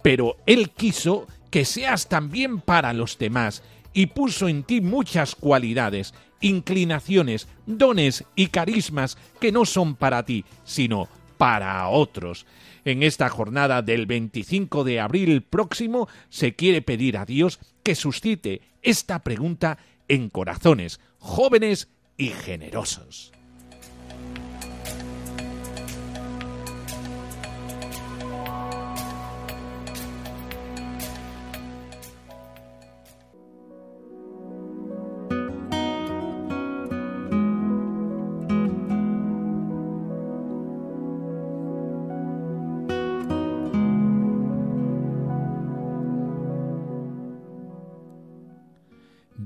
Pero 0.02 0.38
Él 0.46 0.70
quiso 0.70 1.28
que 1.50 1.66
seas 1.66 2.08
también 2.08 2.62
para 2.62 2.94
los 2.94 3.18
demás 3.18 3.64
y 3.94 4.08
puso 4.08 4.48
en 4.48 4.64
ti 4.64 4.82
muchas 4.82 5.36
cualidades, 5.36 6.14
inclinaciones, 6.42 7.48
dones 7.66 8.26
y 8.36 8.48
carismas 8.48 9.18
que 9.40 9.52
no 9.52 9.66
son 9.66 9.96
para 9.96 10.24
ti, 10.24 10.46
sino 10.64 11.08
para 11.38 11.88
otros. 11.90 12.46
En 12.86 13.04
esta 13.04 13.30
jornada 13.30 13.82
del 13.82 14.06
25 14.06 14.84
de 14.84 15.00
abril 15.00 15.42
próximo 15.42 16.08
se 16.30 16.56
quiere 16.56 16.82
pedir 16.82 17.18
a 17.18 17.26
Dios 17.26 17.60
que 17.84 17.96
suscite 17.96 18.62
esta 18.84 19.24
pregunta 19.24 19.78
en 20.08 20.30
corazones 20.30 21.00
jóvenes 21.18 21.90
y 22.18 22.30
generosos. 22.30 23.33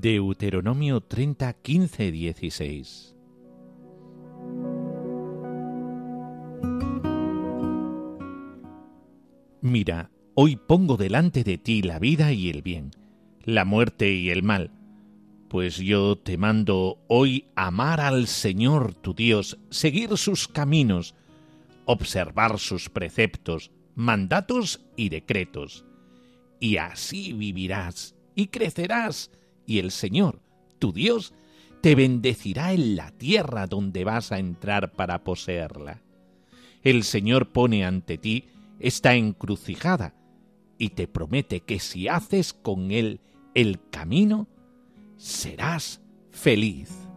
Deuteronomio 0.08 1.02
30, 1.02 1.52
15, 1.52 2.10
16. 2.10 3.14
Mira, 9.60 10.10
hoy 10.32 10.56
pongo 10.56 10.96
delante 10.96 11.44
de 11.44 11.58
ti 11.58 11.82
la 11.82 11.98
vida 11.98 12.32
y 12.32 12.48
el 12.48 12.62
bien, 12.62 12.92
la 13.44 13.66
muerte 13.66 14.10
y 14.10 14.30
el 14.30 14.42
mal, 14.42 14.70
pues 15.50 15.76
yo 15.76 16.16
te 16.16 16.38
mando 16.38 17.04
hoy 17.08 17.44
amar 17.54 18.00
al 18.00 18.28
Señor 18.28 18.94
tu 18.94 19.12
Dios, 19.12 19.58
seguir 19.68 20.16
sus 20.16 20.48
caminos, 20.48 21.16
observar 21.84 22.58
sus 22.58 22.88
preceptos, 22.88 23.72
mandatos 23.94 24.80
y 24.96 25.10
decretos, 25.10 25.84
y 26.60 26.78
así 26.78 27.34
vivirás 27.34 28.14
y 28.34 28.46
crecerás 28.46 29.30
y 29.68 29.78
el 29.78 29.90
Señor, 29.90 30.40
tu 30.78 30.92
Dios, 30.92 31.34
te 31.82 31.94
bendecirá 31.94 32.72
en 32.72 32.96
la 32.96 33.10
tierra 33.12 33.66
donde 33.66 34.02
vas 34.02 34.32
a 34.32 34.38
entrar 34.38 34.92
para 34.92 35.22
poseerla. 35.22 36.00
El 36.82 37.04
Señor 37.04 37.50
pone 37.50 37.84
ante 37.84 38.16
ti 38.16 38.46
esta 38.80 39.14
encrucijada 39.14 40.14
y 40.78 40.90
te 40.90 41.06
promete 41.06 41.60
que 41.60 41.80
si 41.80 42.08
haces 42.08 42.54
con 42.54 42.90
Él 42.90 43.20
el 43.54 43.78
camino, 43.90 44.48
serás 45.18 46.00
feliz. 46.30 47.07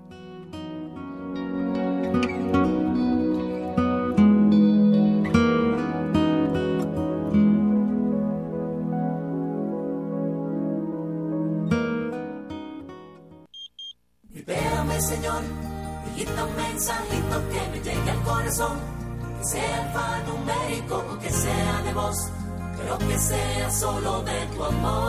solo 23.82 24.22
de 24.22 24.46
tu 24.54 24.64
amor. 24.64 25.01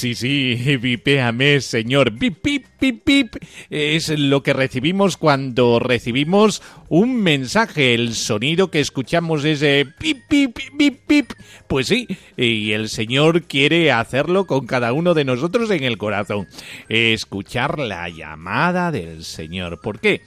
sí, 0.00 0.14
sí, 0.14 0.76
vipéame, 0.80 1.60
señor. 1.60 2.12
Vip, 2.12 2.42
vip, 2.42 2.64
vip, 2.80 3.04
vip. 3.04 3.36
Es 3.68 4.08
lo 4.08 4.42
que 4.42 4.54
recibimos 4.54 5.18
cuando 5.18 5.78
recibimos 5.78 6.62
un 6.88 7.22
mensaje. 7.22 7.92
El 7.92 8.14
sonido 8.14 8.70
que 8.70 8.80
escuchamos 8.80 9.44
es 9.44 9.60
pip, 9.98 10.18
pip, 10.28 10.58
pip, 10.76 11.00
pip. 11.06 11.32
Pues 11.70 11.86
sí, 11.86 12.08
y 12.36 12.72
el 12.72 12.88
Señor 12.88 13.44
quiere 13.44 13.92
hacerlo 13.92 14.44
con 14.44 14.66
cada 14.66 14.92
uno 14.92 15.14
de 15.14 15.24
nosotros 15.24 15.70
en 15.70 15.84
el 15.84 15.98
corazón. 15.98 16.48
Escuchar 16.88 17.78
la 17.78 18.08
llamada 18.08 18.90
del 18.90 19.24
Señor. 19.24 19.80
¿Por 19.80 20.00
qué? 20.00 20.22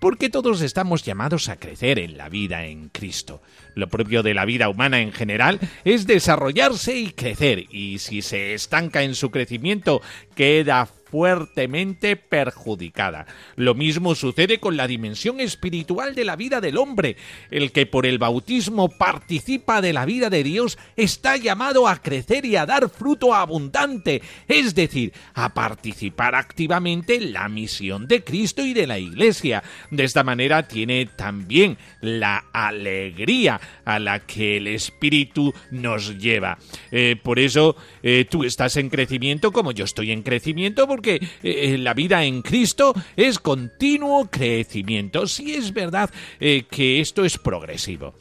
Porque 0.00 0.30
todos 0.30 0.60
estamos 0.60 1.02
llamados 1.02 1.48
a 1.48 1.56
crecer 1.56 1.98
en 1.98 2.16
la 2.16 2.28
vida 2.28 2.66
en 2.66 2.90
Cristo. 2.90 3.42
Lo 3.74 3.88
propio 3.88 4.22
de 4.22 4.34
la 4.34 4.44
vida 4.44 4.68
humana 4.68 5.00
en 5.00 5.10
general 5.10 5.58
es 5.84 6.06
desarrollarse 6.06 6.96
y 6.96 7.10
crecer, 7.10 7.64
y 7.70 7.98
si 7.98 8.22
se 8.22 8.54
estanca 8.54 9.02
en 9.02 9.16
su 9.16 9.32
crecimiento, 9.32 10.00
queda 10.36 10.86
fuertemente 11.14 12.16
perjudicada. 12.16 13.26
Lo 13.54 13.76
mismo 13.76 14.16
sucede 14.16 14.58
con 14.58 14.76
la 14.76 14.88
dimensión 14.88 15.38
espiritual 15.38 16.16
de 16.16 16.24
la 16.24 16.34
vida 16.34 16.60
del 16.60 16.76
hombre. 16.76 17.16
El 17.52 17.70
que 17.70 17.86
por 17.86 18.04
el 18.04 18.18
bautismo 18.18 18.88
participa 18.88 19.80
de 19.80 19.92
la 19.92 20.06
vida 20.06 20.28
de 20.28 20.42
Dios 20.42 20.76
está 20.96 21.36
llamado 21.36 21.86
a 21.86 22.02
crecer 22.02 22.44
y 22.44 22.56
a 22.56 22.66
dar 22.66 22.88
fruto 22.90 23.32
abundante, 23.32 24.22
es 24.48 24.74
decir, 24.74 25.12
a 25.34 25.54
participar 25.54 26.34
activamente 26.34 27.14
en 27.14 27.32
la 27.32 27.48
misión 27.48 28.08
de 28.08 28.24
Cristo 28.24 28.66
y 28.66 28.74
de 28.74 28.88
la 28.88 28.98
Iglesia. 28.98 29.62
De 29.92 30.02
esta 30.02 30.24
manera 30.24 30.66
tiene 30.66 31.06
también 31.06 31.78
la 32.00 32.46
alegría 32.52 33.60
a 33.84 34.00
la 34.00 34.18
que 34.18 34.56
el 34.56 34.66
Espíritu 34.66 35.54
nos 35.70 36.18
lleva. 36.18 36.58
Eh, 36.90 37.14
por 37.22 37.38
eso 37.38 37.76
eh, 38.02 38.26
tú 38.28 38.42
estás 38.42 38.76
en 38.76 38.90
crecimiento 38.90 39.52
como 39.52 39.70
yo 39.70 39.84
estoy 39.84 40.10
en 40.10 40.24
crecimiento 40.24 40.88
porque 40.88 41.03
que 41.04 41.16
eh, 41.16 41.28
eh, 41.42 41.78
la 41.78 41.94
vida 41.94 42.24
en 42.24 42.42
Cristo 42.42 42.94
es 43.14 43.38
continuo 43.38 44.28
crecimiento. 44.30 45.26
Sí 45.26 45.54
es 45.54 45.72
verdad 45.72 46.10
eh, 46.40 46.64
que 46.68 47.00
esto 47.00 47.24
es 47.24 47.38
progresivo. 47.38 48.14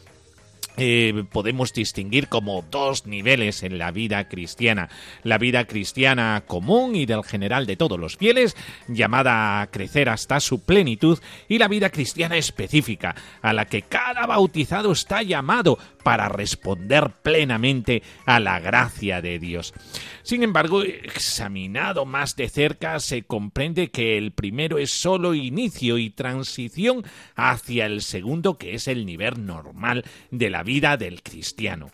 Podemos 1.32 1.72
distinguir 1.72 2.30
como 2.30 2.63
dos 2.72 3.06
niveles 3.06 3.62
en 3.62 3.78
la 3.78 3.91
vida 3.91 4.28
cristiana. 4.28 4.89
La 5.22 5.38
vida 5.38 5.65
cristiana 5.65 6.46
común 6.48 6.96
y 6.96 7.06
del 7.06 7.24
general 7.24 7.67
de 7.67 7.76
todos 7.76 8.00
los 8.00 8.17
fieles, 8.17 8.58
llamada 8.88 9.62
a 9.62 9.67
crecer 9.67 10.10
hasta 10.10 10.39
su 10.39 10.63
plenitud, 10.63 11.19
y 11.48 11.60
la 11.60 11.67
vida 11.67 11.91
cristiana 11.91 12.38
específica, 12.38 13.13
a 13.43 13.54
la 13.54 13.65
que 13.65 13.84
cada 13.84 14.26
bautizado 14.26 14.91
está 14.91 15.22
llamado 15.22 15.78
para 16.04 16.30
responder 16.30 17.12
plenamente 17.24 18.04
a 18.26 18.39
la 18.39 18.60
gracia 18.60 19.22
de 19.22 19.39
Dios. 19.39 19.74
Sin 20.22 20.44
embargo, 20.44 20.84
examinado 20.84 22.06
más 22.06 22.36
de 22.36 22.50
cerca, 22.50 23.00
se 23.00 23.24
comprende 23.24 23.89
que 23.89 24.18
el 24.18 24.32
primero 24.32 24.78
es 24.78 24.92
solo 24.92 25.34
inicio 25.34 25.98
y 25.98 26.10
transición 26.10 27.04
hacia 27.36 27.86
el 27.86 28.02
segundo, 28.02 28.58
que 28.58 28.76
es 28.76 28.88
el 28.88 29.06
nivel 29.06 29.46
normal 29.46 30.04
de 30.32 30.50
la 30.50 30.63
vida 30.63 30.98
del 30.98 31.24
cristiano. 31.24 31.92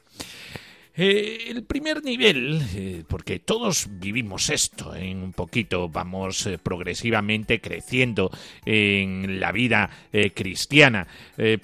Eh, 1.02 1.46
el 1.48 1.64
primer 1.64 2.04
nivel, 2.04 2.62
eh, 2.76 3.04
porque 3.08 3.40
todos 3.40 3.88
vivimos 3.90 4.50
esto, 4.50 4.94
en 4.94 5.24
un 5.24 5.32
poquito 5.32 5.88
vamos 5.88 6.46
eh, 6.46 6.58
progresivamente 6.58 7.62
creciendo 7.62 8.30
en 8.66 9.40
la 9.40 9.54
vida 9.54 9.90
cristiana, 10.36 11.08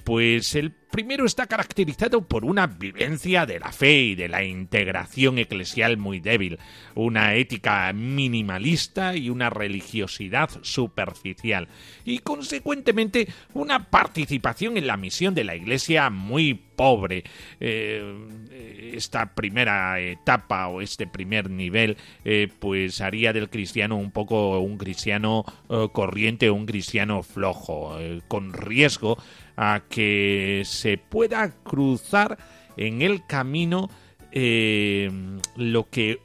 pues 0.04 0.54
el 0.54 0.72
primero 0.96 1.26
está 1.26 1.46
caracterizado 1.46 2.26
por 2.26 2.46
una 2.46 2.66
vivencia 2.66 3.44
de 3.44 3.60
la 3.60 3.70
fe 3.70 3.98
y 3.98 4.14
de 4.14 4.30
la 4.30 4.42
integración 4.44 5.36
eclesial 5.36 5.98
muy 5.98 6.20
débil, 6.20 6.58
una 6.94 7.34
ética 7.34 7.92
minimalista 7.92 9.14
y 9.14 9.28
una 9.28 9.50
religiosidad 9.50 10.48
superficial, 10.62 11.68
y 12.06 12.20
consecuentemente 12.20 13.28
una 13.52 13.90
participación 13.90 14.78
en 14.78 14.86
la 14.86 14.96
misión 14.96 15.34
de 15.34 15.44
la 15.44 15.54
Iglesia 15.54 16.08
muy 16.08 16.65
pobre. 16.76 17.24
Eh, 17.60 18.92
esta 18.94 19.34
primera 19.34 19.98
etapa 20.00 20.68
o 20.68 20.80
este 20.80 21.06
primer 21.06 21.50
nivel 21.50 21.96
eh, 22.24 22.48
pues 22.58 23.00
haría 23.00 23.32
del 23.32 23.50
cristiano 23.50 23.96
un 23.96 24.10
poco 24.10 24.58
un 24.60 24.78
cristiano 24.78 25.44
eh, 25.68 25.88
corriente, 25.92 26.50
un 26.50 26.66
cristiano 26.66 27.22
flojo, 27.22 27.96
con 28.28 28.52
riesgo 28.52 29.18
a 29.56 29.82
que 29.88 30.62
se 30.64 30.98
pueda 30.98 31.54
cruzar 31.64 32.38
en 32.76 33.02
el 33.02 33.26
camino 33.26 33.88
eh, 34.32 35.10
lo 35.56 35.88
que 35.88 36.20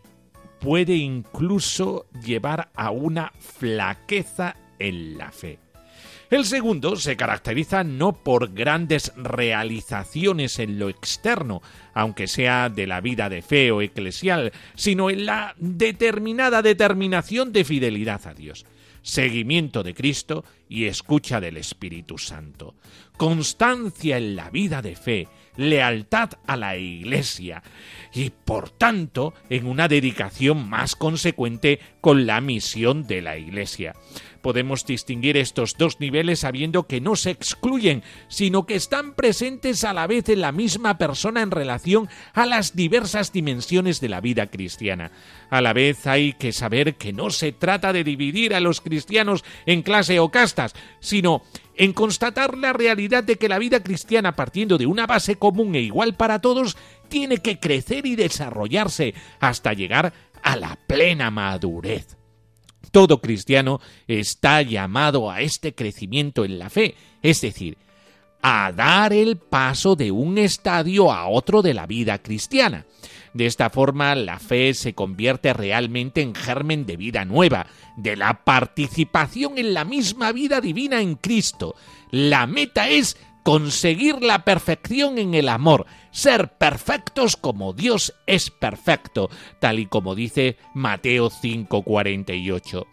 puede 0.59 0.95
incluso 0.95 2.07
llevar 2.23 2.69
a 2.75 2.91
una 2.91 3.31
flaqueza 3.39 4.55
en 4.79 5.17
la 5.17 5.31
fe. 5.31 5.59
El 6.31 6.45
segundo 6.45 6.95
se 6.95 7.17
caracteriza 7.17 7.83
no 7.83 8.13
por 8.13 8.53
grandes 8.53 9.11
realizaciones 9.17 10.59
en 10.59 10.79
lo 10.79 10.87
externo, 10.87 11.61
aunque 11.93 12.27
sea 12.27 12.69
de 12.69 12.87
la 12.87 13.01
vida 13.01 13.27
de 13.27 13.41
fe 13.41 13.69
o 13.71 13.81
eclesial, 13.81 14.53
sino 14.75 15.09
en 15.09 15.25
la 15.25 15.55
determinada 15.57 16.61
determinación 16.61 17.51
de 17.51 17.65
fidelidad 17.65 18.25
a 18.27 18.33
Dios 18.33 18.65
seguimiento 19.01 19.83
de 19.83 19.93
Cristo 19.93 20.45
y 20.69 20.85
escucha 20.85 21.41
del 21.41 21.57
Espíritu 21.57 22.17
Santo, 22.17 22.75
constancia 23.17 24.17
en 24.17 24.35
la 24.35 24.49
vida 24.49 24.81
de 24.81 24.95
fe, 24.95 25.27
lealtad 25.57 26.31
a 26.47 26.55
la 26.55 26.77
Iglesia 26.77 27.63
y, 28.13 28.29
por 28.29 28.69
tanto, 28.69 29.33
en 29.49 29.65
una 29.67 29.87
dedicación 29.87 30.69
más 30.69 30.95
consecuente 30.95 31.79
con 31.99 32.25
la 32.25 32.41
misión 32.41 33.05
de 33.07 33.21
la 33.21 33.37
Iglesia. 33.37 33.95
Podemos 34.41 34.85
distinguir 34.85 35.37
estos 35.37 35.77
dos 35.77 35.99
niveles 35.99 36.39
sabiendo 36.39 36.87
que 36.87 37.01
no 37.01 37.15
se 37.15 37.31
excluyen, 37.31 38.03
sino 38.27 38.65
que 38.65 38.75
están 38.75 39.13
presentes 39.13 39.83
a 39.83 39.93
la 39.93 40.07
vez 40.07 40.29
en 40.29 40.41
la 40.41 40.51
misma 40.51 40.97
persona 40.97 41.41
en 41.41 41.51
relación 41.51 42.09
a 42.33 42.45
las 42.45 42.75
diversas 42.75 43.31
dimensiones 43.31 44.01
de 44.01 44.09
la 44.09 44.21
vida 44.21 44.47
cristiana. 44.47 45.11
A 45.49 45.61
la 45.61 45.73
vez 45.73 46.07
hay 46.07 46.33
que 46.33 46.51
saber 46.51 46.95
que 46.95 47.13
no 47.13 47.29
se 47.29 47.51
trata 47.51 47.93
de 47.93 48.03
dividir 48.03 48.55
a 48.55 48.59
los 48.59 48.81
cristianos 48.81 49.43
en 49.65 49.83
clase 49.83 50.19
o 50.19 50.29
castas, 50.29 50.73
sino 50.99 51.43
en 51.75 51.93
constatar 51.93 52.57
la 52.57 52.73
realidad 52.73 53.23
de 53.23 53.37
que 53.37 53.49
la 53.49 53.59
vida 53.59 53.81
cristiana, 53.81 54.35
partiendo 54.35 54.77
de 54.77 54.85
una 54.85 55.07
base 55.07 55.35
común 55.35 55.75
e 55.75 55.81
igual 55.81 56.15
para 56.15 56.39
todos, 56.39 56.77
tiene 57.09 57.37
que 57.37 57.59
crecer 57.59 58.05
y 58.05 58.15
desarrollarse 58.15 59.13
hasta 59.39 59.73
llegar 59.73 60.13
a 60.43 60.55
la 60.55 60.77
plena 60.87 61.29
madurez. 61.31 62.20
Todo 62.89 63.21
cristiano 63.21 63.79
está 64.07 64.61
llamado 64.61 65.29
a 65.29 65.41
este 65.41 65.75
crecimiento 65.75 66.43
en 66.43 66.57
la 66.59 66.69
fe, 66.69 66.95
es 67.21 67.41
decir, 67.41 67.77
a 68.41 68.71
dar 68.71 69.13
el 69.13 69.37
paso 69.37 69.95
de 69.95 70.11
un 70.11 70.37
estadio 70.37 71.11
a 71.11 71.27
otro 71.27 71.61
de 71.61 71.73
la 71.73 71.85
vida 71.85 72.17
cristiana. 72.17 72.85
De 73.33 73.45
esta 73.45 73.69
forma, 73.69 74.13
la 74.15 74.39
fe 74.39 74.73
se 74.73 74.93
convierte 74.93 75.53
realmente 75.53 76.21
en 76.21 76.35
germen 76.35 76.85
de 76.85 76.97
vida 76.97 77.23
nueva, 77.23 77.67
de 77.95 78.17
la 78.17 78.43
participación 78.43 79.57
en 79.57 79.73
la 79.73 79.85
misma 79.85 80.31
vida 80.31 80.59
divina 80.59 81.01
en 81.01 81.15
Cristo. 81.15 81.75
La 82.09 82.45
meta 82.45 82.89
es 82.89 83.15
conseguir 83.43 84.21
la 84.21 84.43
perfección 84.43 85.17
en 85.17 85.33
el 85.33 85.49
amor, 85.49 85.85
ser 86.11 86.49
perfectos 86.57 87.37
como 87.37 87.73
Dios 87.73 88.13
es 88.27 88.49
perfecto, 88.49 89.29
tal 89.59 89.79
y 89.79 89.85
como 89.85 90.15
dice 90.15 90.57
Mateo 90.73 91.29
5:48. 91.29 92.85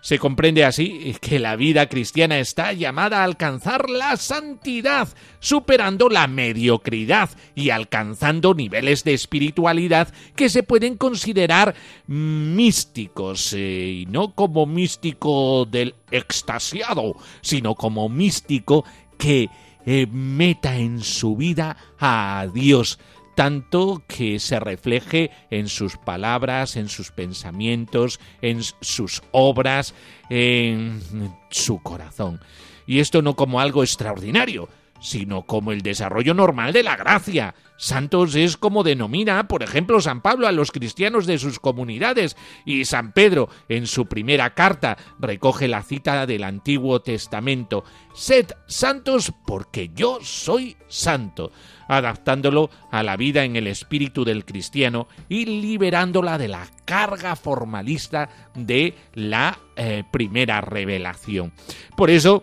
Se 0.00 0.18
comprende 0.18 0.64
así 0.64 1.16
que 1.20 1.38
la 1.38 1.56
vida 1.56 1.88
cristiana 1.88 2.38
está 2.38 2.72
llamada 2.72 3.20
a 3.20 3.24
alcanzar 3.24 3.90
la 3.90 4.16
santidad, 4.16 5.08
superando 5.40 6.08
la 6.08 6.26
mediocridad 6.28 7.30
y 7.54 7.70
alcanzando 7.70 8.54
niveles 8.54 9.02
de 9.02 9.14
espiritualidad 9.14 10.12
que 10.36 10.48
se 10.48 10.62
pueden 10.62 10.96
considerar 10.96 11.74
místicos, 12.06 13.52
eh, 13.54 14.02
y 14.02 14.06
no 14.06 14.34
como 14.34 14.66
místico 14.66 15.66
del 15.66 15.94
extasiado, 16.10 17.16
sino 17.40 17.74
como 17.74 18.08
místico 18.08 18.84
que 19.18 19.50
eh, 19.90 20.06
meta 20.06 20.76
en 20.76 21.00
su 21.00 21.34
vida 21.34 21.78
a 21.98 22.46
Dios, 22.52 22.98
tanto 23.34 24.02
que 24.06 24.38
se 24.38 24.60
refleje 24.60 25.30
en 25.50 25.66
sus 25.68 25.96
palabras, 25.96 26.76
en 26.76 26.90
sus 26.90 27.10
pensamientos, 27.10 28.20
en 28.42 28.60
sus 28.82 29.22
obras, 29.32 29.94
en 30.28 31.00
su 31.48 31.82
corazón. 31.82 32.38
Y 32.86 32.98
esto 32.98 33.22
no 33.22 33.34
como 33.34 33.60
algo 33.60 33.82
extraordinario, 33.82 34.68
sino 35.00 35.42
como 35.42 35.72
el 35.72 35.82
desarrollo 35.82 36.34
normal 36.34 36.72
de 36.72 36.82
la 36.82 36.96
gracia. 36.96 37.54
Santos 37.76 38.34
es 38.34 38.56
como 38.56 38.82
denomina, 38.82 39.46
por 39.46 39.62
ejemplo, 39.62 40.00
San 40.00 40.20
Pablo 40.20 40.48
a 40.48 40.52
los 40.52 40.72
cristianos 40.72 41.26
de 41.26 41.38
sus 41.38 41.60
comunidades, 41.60 42.36
y 42.64 42.84
San 42.84 43.12
Pedro, 43.12 43.48
en 43.68 43.86
su 43.86 44.06
primera 44.06 44.54
carta, 44.54 44.96
recoge 45.20 45.68
la 45.68 45.82
cita 45.82 46.26
del 46.26 46.42
Antiguo 46.42 47.00
Testamento, 47.00 47.84
Sed 48.18 48.50
santos 48.66 49.32
porque 49.46 49.90
yo 49.94 50.18
soy 50.22 50.76
santo, 50.88 51.52
adaptándolo 51.86 52.68
a 52.90 53.04
la 53.04 53.16
vida 53.16 53.44
en 53.44 53.54
el 53.54 53.68
espíritu 53.68 54.24
del 54.24 54.44
cristiano 54.44 55.06
y 55.28 55.44
liberándola 55.44 56.36
de 56.36 56.48
la 56.48 56.66
carga 56.84 57.36
formalista 57.36 58.28
de 58.56 58.94
la 59.14 59.56
eh, 59.76 60.02
primera 60.10 60.60
revelación. 60.60 61.52
Por 61.96 62.10
eso, 62.10 62.42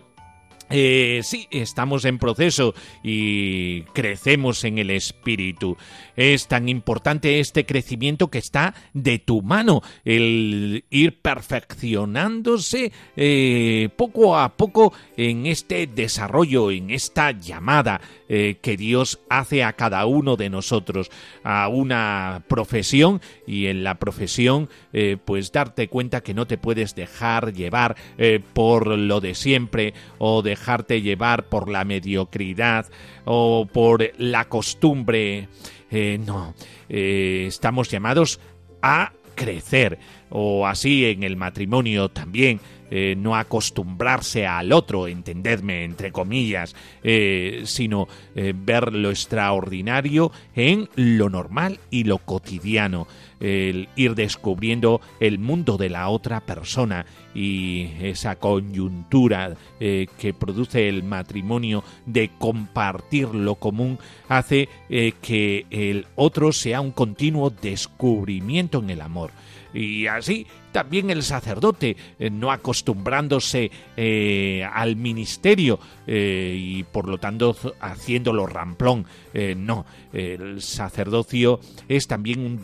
eh, 0.70 1.20
sí, 1.22 1.46
estamos 1.50 2.04
en 2.04 2.18
proceso 2.18 2.74
y 3.02 3.82
crecemos 3.92 4.64
en 4.64 4.78
el 4.78 4.90
espíritu. 4.90 5.76
Es 6.16 6.48
tan 6.48 6.68
importante 6.68 7.40
este 7.40 7.66
crecimiento 7.66 8.28
que 8.28 8.38
está 8.38 8.74
de 8.94 9.18
tu 9.18 9.42
mano, 9.42 9.82
el 10.04 10.84
ir 10.90 11.20
perfeccionándose 11.20 12.92
eh, 13.16 13.88
poco 13.96 14.38
a 14.38 14.56
poco 14.56 14.92
en 15.16 15.46
este 15.46 15.86
desarrollo, 15.86 16.70
en 16.70 16.90
esta 16.90 17.30
llamada 17.32 18.00
eh, 18.28 18.56
que 18.60 18.76
Dios 18.76 19.20
hace 19.28 19.62
a 19.62 19.74
cada 19.74 20.06
uno 20.06 20.36
de 20.36 20.50
nosotros 20.50 21.10
a 21.44 21.68
una 21.68 22.42
profesión 22.48 23.20
y 23.46 23.66
en 23.66 23.84
la 23.84 23.96
profesión 23.96 24.68
eh, 24.92 25.16
pues 25.22 25.52
darte 25.52 25.88
cuenta 25.88 26.22
que 26.22 26.34
no 26.34 26.46
te 26.46 26.58
puedes 26.58 26.94
dejar 26.94 27.52
llevar 27.52 27.96
por 28.52 28.86
lo 28.86 29.20
de 29.20 29.34
siempre 29.34 29.94
o 30.18 30.42
dejarte 30.56 31.02
llevar 31.02 31.48
por 31.48 31.68
la 31.68 31.84
mediocridad 31.84 32.86
o 33.24 33.68
por 33.70 34.10
la 34.18 34.46
costumbre. 34.46 35.48
no, 36.26 36.54
estamos 36.88 37.90
llamados 37.90 38.40
a 38.82 39.12
crecer, 39.34 39.98
o 40.30 40.66
así 40.66 41.04
en 41.04 41.22
el 41.22 41.36
matrimonio 41.36 42.08
también. 42.08 42.60
Eh, 42.90 43.16
no 43.16 43.34
acostumbrarse 43.34 44.46
al 44.46 44.72
otro, 44.72 45.08
entendedme, 45.08 45.82
entre 45.82 46.12
comillas, 46.12 46.76
eh, 47.02 47.62
sino 47.64 48.06
eh, 48.36 48.54
ver 48.56 48.92
lo 48.92 49.10
extraordinario 49.10 50.30
en 50.54 50.88
lo 50.94 51.28
normal 51.28 51.80
y 51.90 52.04
lo 52.04 52.18
cotidiano, 52.18 53.08
el 53.40 53.88
ir 53.96 54.14
descubriendo 54.14 55.00
el 55.18 55.40
mundo 55.40 55.76
de 55.76 55.90
la 55.90 56.08
otra 56.08 56.40
persona 56.40 57.04
y 57.34 57.90
esa 58.00 58.36
coyuntura 58.36 59.54
que 59.78 60.32
produce 60.32 60.88
el 60.88 61.02
matrimonio 61.02 61.84
de 62.06 62.30
compartir 62.38 63.34
lo 63.34 63.56
común 63.56 63.98
hace 64.28 64.70
que 64.88 65.66
el 65.68 66.06
otro 66.14 66.50
sea 66.50 66.80
un 66.80 66.92
continuo 66.92 67.50
descubrimiento 67.50 68.78
en 68.78 68.88
el 68.88 69.02
amor. 69.02 69.32
Y 69.74 70.06
así 70.06 70.46
también 70.76 71.08
el 71.08 71.22
sacerdote, 71.22 71.96
eh, 72.18 72.28
no 72.28 72.52
acostumbrándose 72.52 73.70
eh, 73.96 74.62
al 74.70 74.94
ministerio 74.94 75.80
eh, 76.06 76.54
y 76.54 76.82
por 76.82 77.08
lo 77.08 77.16
tanto 77.16 77.56
haciéndolo 77.80 78.46
ramplón. 78.46 79.06
no, 79.56 79.86
el 80.12 80.60
sacerdocio 80.60 81.60
es 81.88 82.06
también 82.06 82.40
un 82.40 82.60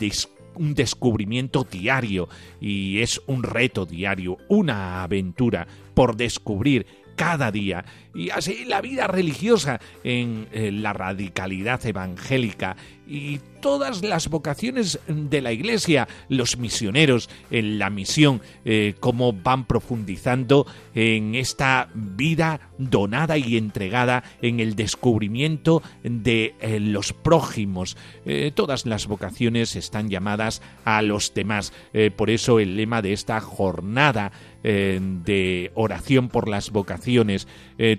un 0.55 0.75
descubrimiento 0.75 1.63
diario 1.63 2.29
y 2.61 2.99
es 2.99 3.19
un 3.25 3.41
reto 3.41 3.87
diario, 3.87 4.37
una 4.47 5.01
aventura 5.01 5.65
por 5.95 6.15
descubrir 6.15 6.85
cada 7.15 7.51
día. 7.51 7.83
Y 8.13 8.29
así 8.29 8.63
la 8.65 8.81
vida 8.81 9.07
religiosa 9.07 9.79
en 10.03 10.47
la 10.83 10.93
radicalidad 10.93 11.83
evangélica 11.83 12.75
y 13.07 13.39
todas 13.63 14.03
las 14.03 14.27
vocaciones 14.27 14.99
de 15.07 15.41
la 15.41 15.53
Iglesia, 15.53 16.07
los 16.27 16.57
misioneros 16.57 17.29
en 17.49 17.79
la 17.79 17.89
misión, 17.89 18.41
eh, 18.65 18.95
cómo 18.99 19.31
van 19.31 19.65
profundizando 19.65 20.67
en 20.93 21.33
esta 21.35 21.89
vida 21.93 22.59
donada 22.77 23.37
y 23.37 23.55
entregada 23.55 24.25
en 24.41 24.59
el 24.59 24.75
descubrimiento 24.75 25.81
de 26.03 26.55
eh, 26.59 26.81
los 26.81 27.13
prójimos. 27.13 27.95
Eh, 28.25 28.51
todas 28.53 28.85
las 28.85 29.07
vocaciones 29.07 29.77
están 29.77 30.09
llamadas 30.09 30.61
a 30.83 31.01
los 31.01 31.33
demás. 31.33 31.71
por 32.17 32.29
eso 32.29 32.59
el 32.59 32.75
lema 32.75 33.01
de 33.01 33.13
esta 33.13 33.39
jornada 33.39 34.31
de 34.63 35.71
oración 35.75 36.29
por 36.29 36.47
las 36.47 36.71
vocaciones, 36.71 37.47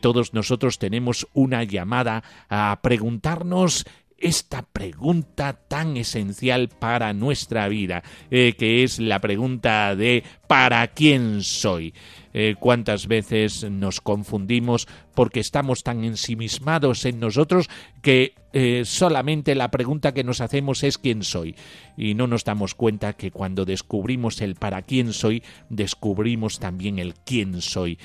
todos 0.00 0.32
nosotros 0.32 0.78
tenemos 0.78 1.26
una 1.34 1.62
llamada 1.62 2.24
a 2.48 2.78
preguntarnos 2.82 3.84
esta 4.24 4.62
pregunta 4.62 5.52
tan 5.68 5.98
esencial 5.98 6.70
para 6.70 7.12
nuestra 7.12 7.68
vida, 7.68 8.02
eh, 8.30 8.54
que 8.58 8.82
es 8.82 8.98
la 8.98 9.20
pregunta 9.20 9.94
de 9.94 10.24
¿para 10.46 10.86
quién 10.88 11.42
soy? 11.42 11.92
Eh, 12.32 12.56
cuántas 12.58 13.06
veces 13.06 13.70
nos 13.70 14.00
confundimos 14.00 14.88
porque 15.14 15.40
estamos 15.40 15.84
tan 15.84 16.04
ensimismados 16.04 17.04
en 17.04 17.20
nosotros 17.20 17.68
que 18.00 18.34
eh, 18.54 18.82
solamente 18.86 19.54
la 19.54 19.70
pregunta 19.70 20.14
que 20.14 20.24
nos 20.24 20.40
hacemos 20.40 20.82
es 20.84 20.96
quién 20.96 21.22
soy 21.22 21.54
y 21.96 22.14
no 22.14 22.26
nos 22.26 22.44
damos 22.44 22.74
cuenta 22.74 23.12
que 23.12 23.30
cuando 23.30 23.66
descubrimos 23.66 24.40
el 24.40 24.54
para 24.54 24.82
quién 24.82 25.12
soy 25.12 25.44
descubrimos 25.68 26.58
también 26.58 26.98
el 26.98 27.14
quién 27.14 27.60
soy 27.60 27.98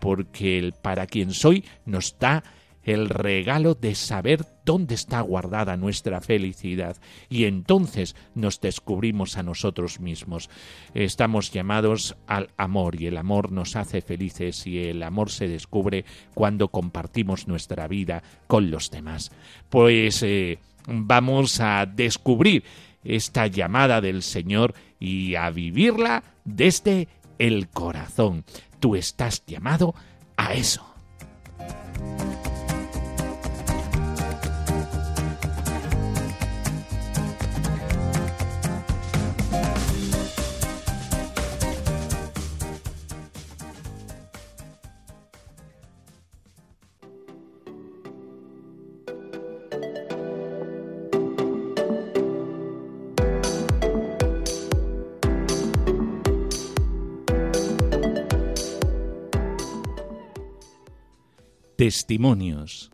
porque 0.00 0.58
el 0.58 0.72
para 0.72 1.06
quién 1.06 1.32
soy 1.32 1.64
nos 1.84 2.18
da 2.18 2.42
el 2.88 3.10
regalo 3.10 3.74
de 3.74 3.94
saber 3.94 4.46
dónde 4.64 4.94
está 4.94 5.20
guardada 5.20 5.76
nuestra 5.76 6.22
felicidad 6.22 6.96
y 7.28 7.44
entonces 7.44 8.16
nos 8.34 8.62
descubrimos 8.62 9.36
a 9.36 9.42
nosotros 9.42 10.00
mismos. 10.00 10.48
Estamos 10.94 11.50
llamados 11.50 12.16
al 12.26 12.48
amor 12.56 12.98
y 12.98 13.06
el 13.06 13.18
amor 13.18 13.52
nos 13.52 13.76
hace 13.76 14.00
felices 14.00 14.66
y 14.66 14.78
el 14.84 15.02
amor 15.02 15.30
se 15.30 15.48
descubre 15.48 16.06
cuando 16.32 16.68
compartimos 16.68 17.46
nuestra 17.46 17.88
vida 17.88 18.22
con 18.46 18.70
los 18.70 18.90
demás. 18.90 19.32
Pues 19.68 20.22
eh, 20.22 20.58
vamos 20.86 21.60
a 21.60 21.84
descubrir 21.84 22.64
esta 23.04 23.48
llamada 23.48 24.00
del 24.00 24.22
Señor 24.22 24.72
y 24.98 25.34
a 25.34 25.50
vivirla 25.50 26.24
desde 26.46 27.08
el 27.38 27.68
corazón. 27.68 28.46
Tú 28.80 28.96
estás 28.96 29.44
llamado 29.44 29.94
a 30.38 30.54
eso. 30.54 30.88
Testimonios. 61.78 62.90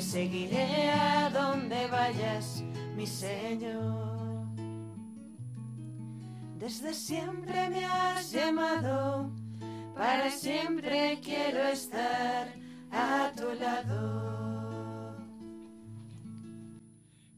Seguiré 0.00 0.90
a 0.90 1.30
donde 1.30 1.86
vayas, 1.86 2.62
mi 2.96 3.06
Señor. 3.06 4.46
Desde 6.58 6.92
siempre 6.94 7.68
me 7.68 7.84
has 7.84 8.32
llamado, 8.32 9.30
para 9.94 10.30
siempre 10.30 11.20
quiero 11.22 11.62
estar 11.68 12.48
a 12.90 13.30
tu 13.36 13.52
lado. 13.54 14.37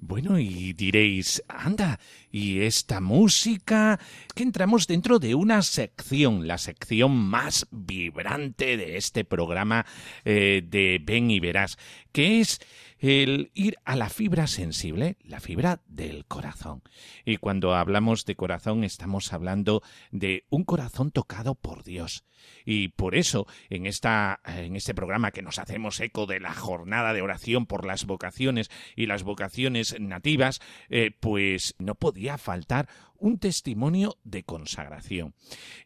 Bueno, 0.03 0.39
y 0.39 0.73
diréis, 0.73 1.43
anda, 1.47 2.01
y 2.33 2.61
esta 2.61 3.03
música, 3.03 4.01
que 4.35 4.43
entramos 4.43 4.87
dentro 4.87 5.19
de 5.19 5.35
una 5.35 5.61
sección, 5.61 6.49
la 6.49 6.57
sección 6.57 7.15
más 7.15 7.67
vibrante 7.71 8.79
de 8.79 8.97
este 8.97 9.27
programa 9.27 9.85
eh, 10.25 10.63
de 10.67 11.03
Ven 11.05 11.31
y 11.31 11.39
Verás, 11.39 11.77
que 12.13 12.41
es 12.41 12.61
el 13.01 13.51
ir 13.55 13.79
a 13.85 13.97
la 13.97 14.11
fibra 14.11 14.47
sensible, 14.47 15.17
la 15.25 15.41
fibra 15.41 15.81
del 15.87 16.27
corazón. 16.27 16.83
Y 17.25 17.39
cuando 17.39 17.75
hablamos 17.75 18.27
de 18.27 18.37
corazón 18.37 18.85
estamos 18.85 19.33
hablando 19.33 19.83
de 20.11 20.45
un 20.51 20.65
corazón 20.65 21.11
tocado 21.11 21.55
por 21.55 21.83
Dios. 21.83 22.25
Y 22.65 22.89
por 22.89 23.15
eso 23.15 23.47
en 23.69 23.87
esta 23.87 24.41
en 24.45 24.77
este 24.77 24.95
programa 24.95 25.31
que 25.31 25.43
nos 25.43 25.59
hacemos 25.59 26.01
eco 26.01 26.27
de 26.27 26.41
la 26.41 26.55
jornada 26.55 27.13
de 27.13 27.23
oración 27.23 27.67
por 27.67 27.87
las 27.87 28.07
vocaciones 28.07 28.71
y 28.97 29.07
las 29.07 29.23
vocaciones 29.23 29.99
nativas, 30.01 30.61
eh, 30.89 31.11
pues 31.21 31.75
no 31.79 31.95
podía 31.95 32.39
faltar 32.39 32.89
un 33.21 33.39
testimonio 33.39 34.17
de 34.25 34.43
consagración. 34.43 35.35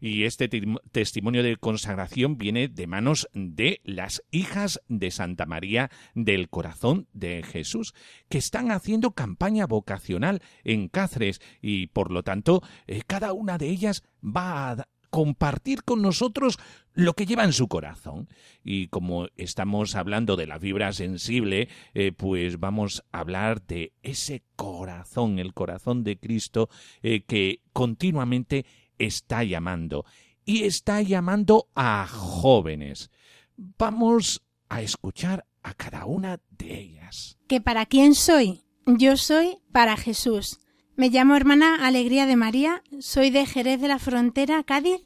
Y 0.01 0.25
este 0.25 0.49
testimonio 0.93 1.43
de 1.43 1.57
consagración 1.57 2.39
viene 2.39 2.69
de 2.69 2.87
manos 2.87 3.29
de 3.35 3.81
las 3.85 4.23
hijas 4.31 4.81
de 4.89 5.11
Santa 5.11 5.47
María 5.47 5.91
del 6.15 6.49
Corazón 6.49 7.09
de 7.13 7.43
Jesús, 7.43 7.95
que 8.29 8.39
están 8.39 8.71
haciendo 8.71 9.13
campaña 9.13 9.67
vocacional 9.67 10.43
en 10.63 10.89
Cáceres 10.89 11.41
y 11.61 11.89
por 11.89 12.11
lo 12.11 12.23
tanto 12.23 12.63
eh, 12.87 13.03
cada 13.07 13.33
una 13.33 13.59
de 13.59 13.69
ellas 13.69 14.03
va 14.25 14.71
a 14.71 14.89
compartir 15.15 15.85
con 15.85 16.03
nosotros 16.03 16.59
lo 16.93 17.13
que 17.13 17.25
lleva 17.25 17.45
en 17.45 17.53
su 17.53 17.69
corazón. 17.69 18.29
Y 18.65 18.89
como 18.89 19.29
estamos 19.37 19.95
hablando 19.95 20.35
de 20.35 20.49
la 20.49 20.59
fibra 20.59 20.93
sensible, 20.93 21.69
eh, 21.95 22.11
pues 22.11 22.59
vamos 22.59 23.05
a 23.13 23.21
hablar 23.21 23.65
de 23.65 23.93
ese 24.03 24.43
corazón, 24.57 25.39
el 25.39 25.55
corazón 25.55 26.03
de 26.03 26.19
Cristo, 26.19 26.69
eh, 27.05 27.23
que 27.23 27.61
continuamente 27.73 28.67
está 28.99 29.45
llamando. 29.45 30.05
Y 30.45 30.65
está 30.65 31.01
llamando 31.01 31.69
a 31.77 32.09
jóvenes. 32.09 33.13
Vamos 33.57 34.43
a 34.69 34.83
escuchar 34.83 35.47
a 35.63 35.75
cada 35.75 36.07
una 36.07 36.41
de 36.51 36.77
ellas. 36.77 37.39
¿Que 37.47 37.61
para 37.61 37.87
quién 37.87 38.17
soy? 38.17 38.65
Yo 38.85 39.17
soy 39.17 39.59
para 39.71 39.97
Jesús. 39.97 40.59
Me 40.97 41.11
llamo 41.11 41.35
hermana 41.35 41.85
Alegría 41.85 42.25
de 42.25 42.37
María, 42.37 42.85
soy 43.01 43.31
de 43.31 43.47
Jerez 43.47 43.81
de 43.81 43.89
la 43.89 43.99
Frontera, 43.99 44.63
Cádiz, 44.63 45.01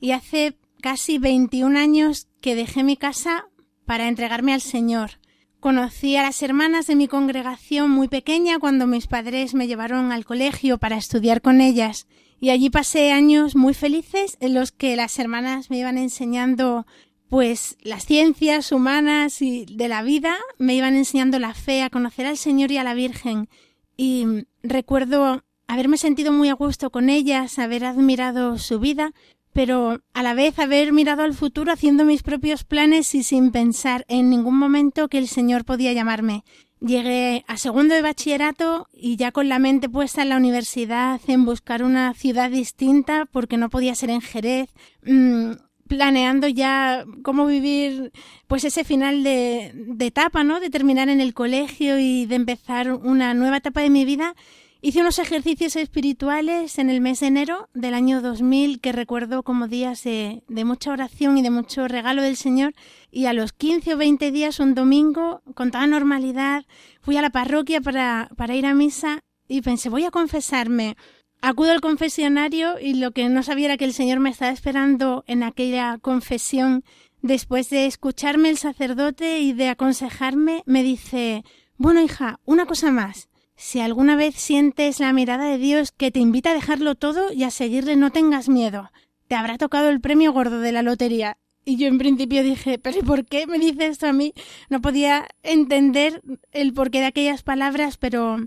y 0.00 0.12
hace 0.12 0.56
casi 0.80 1.18
21 1.18 1.78
años 1.78 2.28
que 2.40 2.54
dejé 2.54 2.82
mi 2.82 2.96
casa 2.96 3.46
para 3.84 4.08
entregarme 4.08 4.54
al 4.54 4.62
Señor. 4.62 5.18
Conocí 5.60 6.16
a 6.16 6.22
las 6.22 6.42
hermanas 6.42 6.86
de 6.86 6.96
mi 6.96 7.06
congregación 7.06 7.90
muy 7.90 8.08
pequeña 8.08 8.58
cuando 8.58 8.86
mis 8.86 9.08
padres 9.08 9.52
me 9.52 9.66
llevaron 9.66 10.10
al 10.10 10.24
colegio 10.24 10.78
para 10.78 10.96
estudiar 10.96 11.42
con 11.42 11.60
ellas 11.60 12.06
y 12.40 12.48
allí 12.48 12.70
pasé 12.70 13.12
años 13.12 13.56
muy 13.56 13.74
felices 13.74 14.38
en 14.40 14.54
los 14.54 14.72
que 14.72 14.96
las 14.96 15.18
hermanas 15.18 15.68
me 15.68 15.78
iban 15.78 15.98
enseñando 15.98 16.86
pues 17.28 17.76
las 17.82 18.06
ciencias 18.06 18.72
humanas 18.72 19.42
y 19.42 19.66
de 19.66 19.88
la 19.88 20.02
vida, 20.02 20.36
me 20.58 20.74
iban 20.74 20.96
enseñando 20.96 21.38
la 21.38 21.52
fe, 21.52 21.82
a 21.82 21.90
conocer 21.90 22.24
al 22.24 22.38
Señor 22.38 22.70
y 22.70 22.78
a 22.78 22.84
la 22.84 22.94
Virgen 22.94 23.48
y 23.96 24.46
recuerdo 24.62 25.44
haberme 25.66 25.96
sentido 25.96 26.32
muy 26.32 26.48
a 26.48 26.54
gusto 26.54 26.90
con 26.90 27.08
ellas, 27.08 27.58
haber 27.58 27.84
admirado 27.84 28.58
su 28.58 28.78
vida, 28.78 29.12
pero 29.52 30.02
a 30.12 30.22
la 30.22 30.34
vez 30.34 30.58
haber 30.58 30.92
mirado 30.92 31.22
al 31.22 31.32
futuro 31.32 31.72
haciendo 31.72 32.04
mis 32.04 32.22
propios 32.22 32.64
planes 32.64 33.14
y 33.14 33.22
sin 33.22 33.52
pensar 33.52 34.04
en 34.08 34.28
ningún 34.28 34.58
momento 34.58 35.08
que 35.08 35.18
el 35.18 35.28
Señor 35.28 35.64
podía 35.64 35.92
llamarme. 35.92 36.44
Llegué 36.80 37.42
a 37.48 37.56
segundo 37.56 37.94
de 37.94 38.02
bachillerato 38.02 38.86
y 38.92 39.16
ya 39.16 39.32
con 39.32 39.48
la 39.48 39.58
mente 39.58 39.88
puesta 39.88 40.20
en 40.20 40.28
la 40.28 40.36
universidad, 40.36 41.20
en 41.26 41.46
buscar 41.46 41.82
una 41.82 42.12
ciudad 42.12 42.50
distinta, 42.50 43.26
porque 43.32 43.56
no 43.56 43.70
podía 43.70 43.94
ser 43.94 44.10
en 44.10 44.20
Jerez, 44.20 44.68
mmm, 45.02 45.52
planeando 45.88 46.48
ya 46.48 47.04
cómo 47.22 47.46
vivir 47.46 48.12
pues 48.46 48.64
ese 48.64 48.84
final 48.84 49.22
de, 49.22 49.72
etapa, 50.00 50.44
¿no? 50.44 50.60
De 50.60 50.70
terminar 50.70 51.08
en 51.08 51.20
el 51.20 51.34
colegio 51.34 51.98
y 51.98 52.26
de 52.26 52.36
empezar 52.36 52.92
una 52.92 53.34
nueva 53.34 53.58
etapa 53.58 53.80
de 53.80 53.90
mi 53.90 54.04
vida. 54.04 54.34
Hice 54.82 55.00
unos 55.00 55.18
ejercicios 55.18 55.74
espirituales 55.74 56.78
en 56.78 56.90
el 56.90 57.00
mes 57.00 57.20
de 57.20 57.28
enero 57.28 57.68
del 57.74 57.94
año 57.94 58.20
2000 58.20 58.80
que 58.80 58.92
recuerdo 58.92 59.42
como 59.42 59.68
días 59.68 60.04
de, 60.04 60.42
de, 60.48 60.64
mucha 60.64 60.92
oración 60.92 61.38
y 61.38 61.42
de 61.42 61.50
mucho 61.50 61.88
regalo 61.88 62.22
del 62.22 62.36
Señor 62.36 62.74
y 63.10 63.26
a 63.26 63.32
los 63.32 63.52
15 63.52 63.94
o 63.94 63.96
20 63.96 64.30
días, 64.30 64.60
un 64.60 64.74
domingo, 64.74 65.42
con 65.54 65.70
toda 65.70 65.86
normalidad, 65.86 66.66
fui 67.00 67.16
a 67.16 67.22
la 67.22 67.30
parroquia 67.30 67.80
para, 67.80 68.28
para 68.36 68.54
ir 68.54 68.66
a 68.66 68.74
misa 68.74 69.20
y 69.48 69.62
pensé, 69.62 69.88
voy 69.88 70.04
a 70.04 70.10
confesarme. 70.10 70.96
Acudo 71.40 71.72
al 71.72 71.80
confesionario 71.80 72.80
y 72.80 72.94
lo 72.94 73.12
que 73.12 73.28
no 73.28 73.42
sabía 73.42 73.66
era 73.66 73.76
que 73.76 73.84
el 73.84 73.92
Señor 73.92 74.20
me 74.20 74.30
estaba 74.30 74.52
esperando 74.52 75.24
en 75.26 75.42
aquella 75.42 75.98
confesión. 75.98 76.82
Después 77.22 77.70
de 77.70 77.86
escucharme 77.86 78.48
el 78.50 78.58
sacerdote 78.58 79.40
y 79.40 79.52
de 79.52 79.68
aconsejarme, 79.68 80.62
me 80.66 80.82
dice, 80.82 81.44
bueno 81.76 82.00
hija, 82.02 82.40
una 82.44 82.66
cosa 82.66 82.90
más. 82.90 83.28
Si 83.56 83.80
alguna 83.80 84.16
vez 84.16 84.34
sientes 84.34 85.00
la 85.00 85.12
mirada 85.12 85.46
de 85.46 85.58
Dios 85.58 85.92
que 85.92 86.10
te 86.10 86.20
invita 86.20 86.50
a 86.50 86.54
dejarlo 86.54 86.94
todo 86.94 87.32
y 87.32 87.44
a 87.44 87.50
seguirle, 87.50 87.96
no 87.96 88.10
tengas 88.10 88.48
miedo. 88.48 88.90
Te 89.28 89.34
habrá 89.34 89.56
tocado 89.56 89.88
el 89.88 90.00
premio 90.00 90.32
gordo 90.32 90.60
de 90.60 90.72
la 90.72 90.82
lotería. 90.82 91.38
Y 91.64 91.76
yo 91.78 91.88
en 91.88 91.98
principio 91.98 92.44
dije, 92.44 92.78
pero 92.78 92.98
¿y 92.98 93.02
por 93.02 93.24
qué 93.24 93.46
me 93.46 93.58
dice 93.58 93.86
esto 93.86 94.06
a 94.06 94.12
mí? 94.12 94.34
No 94.68 94.80
podía 94.80 95.26
entender 95.42 96.22
el 96.52 96.72
porqué 96.74 97.00
de 97.00 97.06
aquellas 97.06 97.42
palabras, 97.42 97.96
pero 97.96 98.38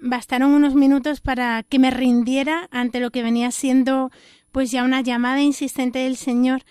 bastaron 0.00 0.52
unos 0.52 0.74
minutos 0.74 1.20
para 1.20 1.62
que 1.62 1.78
me 1.78 1.90
rindiera 1.90 2.68
ante 2.70 3.00
lo 3.00 3.10
que 3.10 3.22
venía 3.22 3.50
siendo 3.50 4.10
pues 4.52 4.70
ya 4.70 4.84
una 4.84 5.00
llamada 5.00 5.42
insistente 5.42 5.98
del 6.00 6.16
Señor 6.16 6.62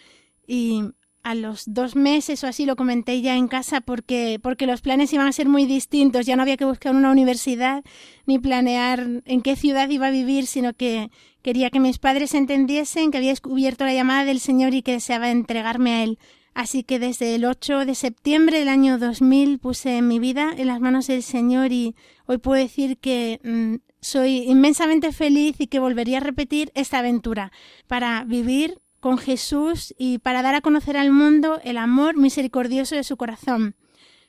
y 0.47 0.81
a 1.25 1.33
los 1.33 1.63
dos 1.65 1.95
meses 1.95 2.43
o 2.43 2.47
así 2.47 2.67
lo 2.67 2.75
comenté 2.75 3.19
ya 3.21 3.35
en 3.35 3.47
casa 3.47 3.81
porque, 3.81 4.39
porque 4.41 4.67
los 4.67 4.81
planes 4.81 5.11
iban 5.11 5.25
a 5.25 5.31
ser 5.31 5.49
muy 5.49 5.65
distintos. 5.65 6.27
Ya 6.27 6.35
no 6.35 6.43
había 6.43 6.55
que 6.55 6.65
buscar 6.65 6.95
una 6.95 7.09
universidad 7.09 7.83
ni 8.27 8.37
planear 8.37 9.23
en 9.25 9.41
qué 9.41 9.55
ciudad 9.55 9.89
iba 9.89 10.05
a 10.05 10.11
vivir, 10.11 10.45
sino 10.45 10.73
que 10.73 11.09
quería 11.41 11.71
que 11.71 11.79
mis 11.79 11.97
padres 11.97 12.35
entendiesen 12.35 13.09
que 13.09 13.17
había 13.17 13.31
descubierto 13.31 13.85
la 13.85 13.93
llamada 13.95 14.23
del 14.23 14.39
Señor 14.39 14.75
y 14.75 14.83
que 14.83 14.91
deseaba 14.91 15.31
entregarme 15.31 15.93
a 15.93 16.03
Él. 16.03 16.19
Así 16.55 16.83
que 16.83 16.99
desde 16.99 17.35
el 17.35 17.43
8 17.43 17.85
de 17.85 17.95
septiembre 17.95 18.59
del 18.59 18.69
año 18.69 18.97
2000 18.97 19.59
puse 19.59 20.01
mi 20.01 20.19
vida 20.19 20.53
en 20.55 20.67
las 20.67 20.79
manos 20.79 21.05
del 21.07 21.21
Señor 21.21 21.73
y 21.73 21.95
hoy 22.27 22.37
puedo 22.37 22.59
decir 22.59 22.97
que 22.97 23.41
mmm, 23.43 23.75
soy 23.99 24.37
inmensamente 24.49 25.11
feliz 25.11 25.57
y 25.59 25.67
que 25.67 25.79
volvería 25.79 26.17
a 26.17 26.21
repetir 26.21 26.71
esta 26.73 26.99
aventura 26.99 27.51
para 27.87 28.23
vivir 28.23 28.79
con 29.01 29.17
Jesús 29.17 29.93
y 29.97 30.19
para 30.19 30.41
dar 30.41 30.55
a 30.55 30.61
conocer 30.61 30.95
al 30.95 31.11
mundo 31.11 31.59
el 31.65 31.77
amor 31.77 32.15
misericordioso 32.15 32.95
de 32.95 33.03
su 33.03 33.17
corazón. 33.17 33.75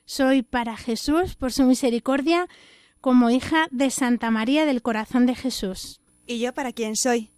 Soy 0.03 0.43
para 0.43 0.75
Jesús, 0.75 1.35
por 1.35 1.53
su 1.53 1.63
misericordia, 1.63 2.49
como 2.99 3.29
hija 3.29 3.67
de 3.71 3.89
Santa 3.89 4.31
María 4.31 4.65
del 4.65 4.81
Corazón 4.81 5.27
de 5.27 5.35
Jesús. 5.35 6.01
¿Y 6.25 6.39
yo 6.39 6.53
para 6.53 6.73
quién 6.73 6.97
soy? 6.97 7.31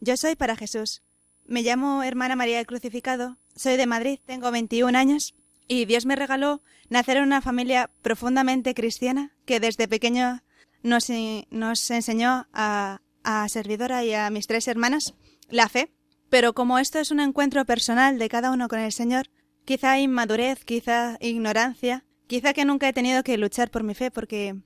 Yo 0.00 0.18
soy 0.18 0.36
para 0.36 0.54
Jesús. 0.54 1.02
Me 1.46 1.62
llamo 1.62 2.02
Hermana 2.02 2.36
María 2.36 2.58
del 2.58 2.66
Crucificado, 2.66 3.38
soy 3.56 3.76
de 3.76 3.86
Madrid, 3.86 4.18
tengo 4.24 4.50
21 4.50 4.96
años 4.96 5.34
y 5.68 5.84
Dios 5.84 6.06
me 6.06 6.16
regaló 6.16 6.62
nacer 6.88 7.16
en 7.16 7.24
una 7.24 7.40
familia 7.40 7.90
profundamente 8.02 8.74
cristiana 8.74 9.32
que 9.44 9.60
desde 9.60 9.88
pequeño 9.88 10.42
nos, 10.82 11.08
nos 11.50 11.90
enseñó 11.90 12.46
a, 12.52 13.00
a 13.22 13.48
servidora 13.48 14.04
y 14.04 14.14
a 14.14 14.30
mis 14.30 14.46
tres 14.46 14.68
hermanas 14.68 15.14
la 15.48 15.68
fe 15.68 15.90
pero 16.34 16.52
como 16.52 16.80
esto 16.80 16.98
es 16.98 17.12
un 17.12 17.20
encuentro 17.20 17.64
personal 17.64 18.18
de 18.18 18.28
cada 18.28 18.50
uno 18.50 18.66
con 18.66 18.80
el 18.80 18.90
Señor, 18.90 19.30
quizá 19.64 20.00
inmadurez, 20.00 20.64
quizá 20.64 21.16
ignorancia, 21.20 22.04
quizá 22.26 22.52
que 22.52 22.64
nunca 22.64 22.88
he 22.88 22.92
tenido 22.92 23.22
que 23.22 23.38
luchar 23.38 23.70
por 23.70 23.84
mi 23.84 23.94
fe, 23.94 24.10
porque 24.10 24.56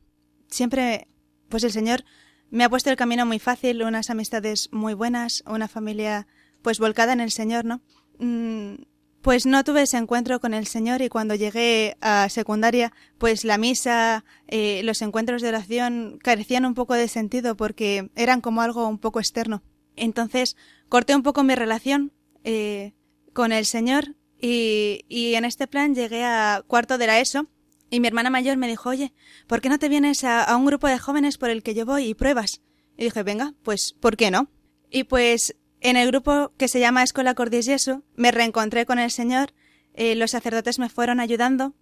siempre, 0.48 1.08
pues 1.50 1.64
el 1.64 1.72
Señor 1.72 2.06
me 2.48 2.64
ha 2.64 2.70
puesto 2.70 2.88
el 2.88 2.96
camino 2.96 3.26
muy 3.26 3.38
fácil, 3.38 3.82
unas 3.82 4.08
amistades 4.08 4.70
muy 4.72 4.94
buenas, 4.94 5.44
una 5.46 5.68
familia 5.68 6.26
pues 6.62 6.78
volcada 6.78 7.12
en 7.12 7.20
el 7.20 7.30
Señor, 7.30 7.66
¿no? 7.66 7.82
Mm, 8.18 8.74
pues 9.22 9.46
no 9.46 9.64
tuve 9.64 9.82
ese 9.82 9.96
encuentro 9.96 10.40
con 10.40 10.54
el 10.54 10.66
Señor 10.66 11.02
y 11.02 11.08
cuando 11.08 11.34
llegué 11.34 11.96
a 12.00 12.28
secundaria, 12.28 12.92
pues 13.18 13.44
la 13.44 13.58
misa, 13.58 14.24
eh, 14.46 14.80
los 14.84 15.02
encuentros 15.02 15.42
de 15.42 15.48
oración 15.48 16.18
carecían 16.22 16.64
un 16.64 16.74
poco 16.74 16.94
de 16.94 17.08
sentido 17.08 17.56
porque 17.56 18.10
eran 18.14 18.40
como 18.40 18.62
algo 18.62 18.86
un 18.88 18.98
poco 18.98 19.18
externo. 19.18 19.62
Entonces 19.96 20.56
corté 20.88 21.16
un 21.16 21.22
poco 21.22 21.42
mi 21.42 21.54
relación 21.54 22.12
eh, 22.44 22.94
con 23.32 23.52
el 23.52 23.66
Señor 23.66 24.14
y, 24.40 25.04
y, 25.08 25.34
en 25.34 25.44
este 25.44 25.66
plan 25.66 25.96
llegué 25.96 26.24
a 26.24 26.62
cuarto 26.66 26.96
de 26.96 27.08
la 27.08 27.18
ESO 27.18 27.48
y 27.90 27.98
mi 27.98 28.06
hermana 28.06 28.30
mayor 28.30 28.56
me 28.56 28.68
dijo, 28.68 28.88
oye, 28.88 29.12
¿por 29.48 29.60
qué 29.60 29.68
no 29.68 29.80
te 29.80 29.88
vienes 29.88 30.22
a, 30.22 30.44
a, 30.44 30.56
un 30.56 30.64
grupo 30.64 30.86
de 30.86 30.98
jóvenes 30.98 31.38
por 31.38 31.50
el 31.50 31.64
que 31.64 31.74
yo 31.74 31.84
voy 31.84 32.04
y 32.04 32.14
pruebas? 32.14 32.62
Y 32.96 33.04
dije, 33.04 33.22
venga, 33.24 33.54
pues, 33.64 33.94
¿por 33.98 34.16
qué 34.16 34.30
no? 34.30 34.48
Y 34.90 35.04
pues 35.04 35.56
en 35.80 35.96
el 35.96 36.08
grupo 36.08 36.52
que 36.56 36.68
se 36.68 36.80
llama 36.80 37.02
Escola 37.02 37.34
Cordis 37.34 37.66
Jesu 37.66 38.02
me 38.16 38.30
reencontré 38.30 38.86
con 38.86 38.98
el 38.98 39.10
Señor, 39.10 39.52
eh, 39.94 40.14
los 40.14 40.32
sacerdotes 40.32 40.78
me 40.78 40.88
fueron 40.88 41.20
ayudando 41.20 41.74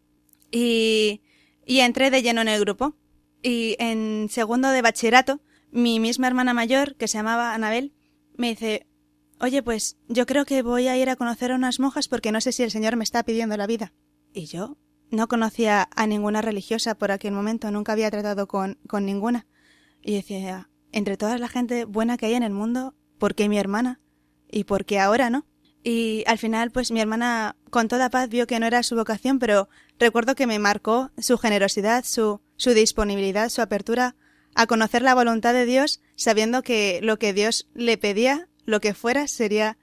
y, 0.50 1.22
y 1.64 1.80
entré 1.80 2.10
de 2.10 2.22
lleno 2.22 2.40
en 2.40 2.48
el 2.48 2.60
grupo. 2.60 2.94
Y 3.42 3.76
en 3.78 4.28
segundo 4.30 4.70
de 4.70 4.82
bachillerato, 4.82 5.40
mi 5.70 6.00
misma 6.00 6.26
hermana 6.26 6.54
mayor, 6.54 6.96
que 6.96 7.08
se 7.08 7.18
llamaba 7.18 7.54
Anabel, 7.54 7.92
me 8.36 8.48
dice, 8.48 8.86
oye, 9.40 9.62
pues 9.62 9.96
yo 10.08 10.26
creo 10.26 10.44
que 10.44 10.62
voy 10.62 10.88
a 10.88 10.96
ir 10.96 11.10
a 11.10 11.16
conocer 11.16 11.52
a 11.52 11.56
unas 11.56 11.78
monjas 11.78 12.08
porque 12.08 12.32
no 12.32 12.40
sé 12.40 12.52
si 12.52 12.62
el 12.62 12.70
Señor 12.70 12.96
me 12.96 13.04
está 13.04 13.22
pidiendo 13.22 13.56
la 13.56 13.66
vida. 13.66 13.92
Y 14.32 14.46
yo 14.46 14.76
no 15.10 15.28
conocía 15.28 15.88
a 15.94 16.06
ninguna 16.06 16.42
religiosa 16.42 16.96
por 16.96 17.12
aquel 17.12 17.32
momento, 17.32 17.70
nunca 17.70 17.92
había 17.92 18.10
tratado 18.10 18.48
con, 18.48 18.78
con 18.86 19.06
ninguna. 19.06 19.46
Y 20.02 20.14
decía, 20.14 20.68
entre 20.92 21.16
toda 21.16 21.38
la 21.38 21.48
gente 21.48 21.84
buena 21.84 22.16
que 22.16 22.26
hay 22.26 22.34
en 22.34 22.42
el 22.42 22.52
mundo, 22.52 22.94
¿por 23.18 23.34
qué 23.34 23.48
mi 23.48 23.58
hermana? 23.58 24.00
¿Y 24.50 24.64
por 24.64 24.84
qué 24.84 24.98
ahora 25.00 25.30
no? 25.30 25.46
Y 25.82 26.24
al 26.26 26.38
final, 26.38 26.72
pues 26.72 26.90
mi 26.90 27.00
hermana 27.00 27.56
con 27.70 27.88
toda 27.88 28.10
paz 28.10 28.28
vio 28.28 28.46
que 28.46 28.58
no 28.58 28.66
era 28.66 28.82
su 28.82 28.96
vocación, 28.96 29.38
pero 29.38 29.68
recuerdo 29.98 30.34
que 30.34 30.46
me 30.46 30.58
marcó 30.58 31.10
su 31.18 31.38
generosidad, 31.38 32.04
su, 32.04 32.40
su 32.56 32.70
disponibilidad, 32.70 33.50
su 33.50 33.62
apertura 33.62 34.16
a 34.56 34.66
conocer 34.66 35.02
la 35.02 35.14
voluntad 35.14 35.52
de 35.52 35.66
Dios, 35.66 36.00
sabiendo 36.16 36.62
que 36.62 37.00
lo 37.02 37.18
que 37.18 37.32
Dios 37.32 37.68
le 37.74 37.98
pedía, 37.98 38.48
lo 38.64 38.80
que 38.80 38.94
fuera, 38.94 39.28
sería 39.28 39.78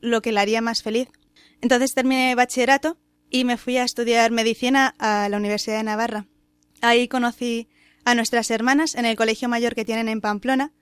lo 0.00 0.20
que 0.20 0.32
la 0.32 0.42
haría 0.42 0.60
más 0.60 0.82
feliz. 0.82 1.08
Entonces 1.60 1.94
terminé 1.94 2.34
bachillerato 2.34 2.98
y 3.30 3.44
me 3.44 3.56
fui 3.56 3.76
a 3.76 3.84
estudiar 3.84 4.32
medicina 4.32 4.94
a 4.98 5.28
la 5.28 5.36
Universidad 5.36 5.76
de 5.76 5.84
Navarra. 5.84 6.26
Ahí 6.80 7.08
conocí 7.08 7.68
a 8.04 8.14
nuestras 8.14 8.50
hermanas 8.50 8.94
en 8.94 9.04
el 9.04 9.16
colegio 9.16 9.48
mayor 9.48 9.74
que 9.74 9.84
tienen 9.84 10.08
en 10.08 10.20
Pamplona, 10.20 10.72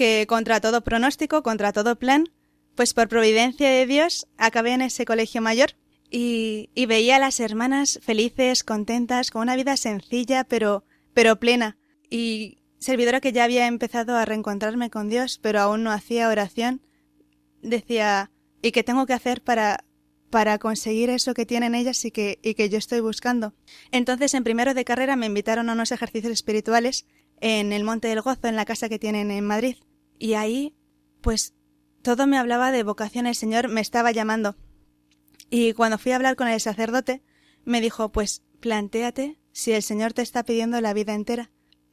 que 0.00 0.26
contra 0.26 0.62
todo 0.62 0.80
pronóstico, 0.80 1.42
contra 1.42 1.74
todo 1.74 1.98
plan, 1.98 2.30
pues 2.74 2.94
por 2.94 3.06
providencia 3.08 3.68
de 3.68 3.84
Dios 3.84 4.26
acabé 4.38 4.72
en 4.72 4.80
ese 4.80 5.04
colegio 5.04 5.42
mayor 5.42 5.72
y, 6.10 6.70
veía 6.88 7.16
a 7.16 7.18
las 7.18 7.38
hermanas 7.38 8.00
felices, 8.02 8.64
contentas, 8.64 9.30
con 9.30 9.42
una 9.42 9.56
vida 9.56 9.76
sencilla 9.76 10.44
pero, 10.44 10.84
pero 11.12 11.38
plena. 11.38 11.76
Y 12.08 12.62
servidora 12.78 13.20
que 13.20 13.32
ya 13.32 13.44
había 13.44 13.66
empezado 13.66 14.16
a 14.16 14.24
reencontrarme 14.24 14.88
con 14.88 15.10
Dios, 15.10 15.38
pero 15.38 15.60
aún 15.60 15.82
no 15.82 15.90
hacía 15.92 16.30
oración, 16.30 16.80
decía, 17.60 18.30
¿y 18.62 18.72
qué 18.72 18.82
tengo 18.82 19.04
que 19.04 19.12
hacer 19.12 19.42
para, 19.42 19.84
para 20.30 20.56
conseguir 20.56 21.10
eso 21.10 21.34
que 21.34 21.44
tienen 21.44 21.74
ellas 21.74 22.02
y 22.06 22.10
que, 22.10 22.38
y 22.42 22.54
que 22.54 22.70
yo 22.70 22.78
estoy 22.78 23.00
buscando? 23.00 23.52
Entonces, 23.92 24.32
en 24.32 24.44
primero 24.44 24.72
de 24.72 24.86
carrera 24.86 25.14
me 25.14 25.26
invitaron 25.26 25.68
a 25.68 25.74
unos 25.74 25.92
ejercicios 25.92 26.32
espirituales 26.32 27.04
en 27.42 27.74
el 27.74 27.84
Monte 27.84 28.08
del 28.08 28.22
Gozo, 28.22 28.48
en 28.48 28.56
la 28.56 28.64
casa 28.64 28.88
que 28.88 28.98
tienen 28.98 29.30
en 29.30 29.44
Madrid. 29.44 29.76
Y 30.20 30.34
ahí, 30.34 30.76
pues, 31.22 31.54
todo 32.02 32.26
me 32.26 32.36
hablaba 32.36 32.70
de 32.70 32.82
vocación, 32.82 33.26
el 33.26 33.34
Señor 33.34 33.68
me 33.68 33.80
estaba 33.80 34.12
llamando. 34.12 34.54
Y 35.48 35.72
cuando 35.72 35.98
fui 35.98 36.12
a 36.12 36.16
hablar 36.16 36.36
con 36.36 36.46
el 36.46 36.60
sacerdote, 36.60 37.22
me 37.64 37.80
dijo, 37.80 38.12
pues, 38.12 38.42
plantéate 38.60 39.38
si 39.52 39.72
el 39.72 39.82
Señor 39.82 40.12
te 40.12 40.20
está 40.20 40.44
pidiendo 40.44 40.78
la 40.82 40.92
vida 40.92 41.14
entera. 41.14 41.50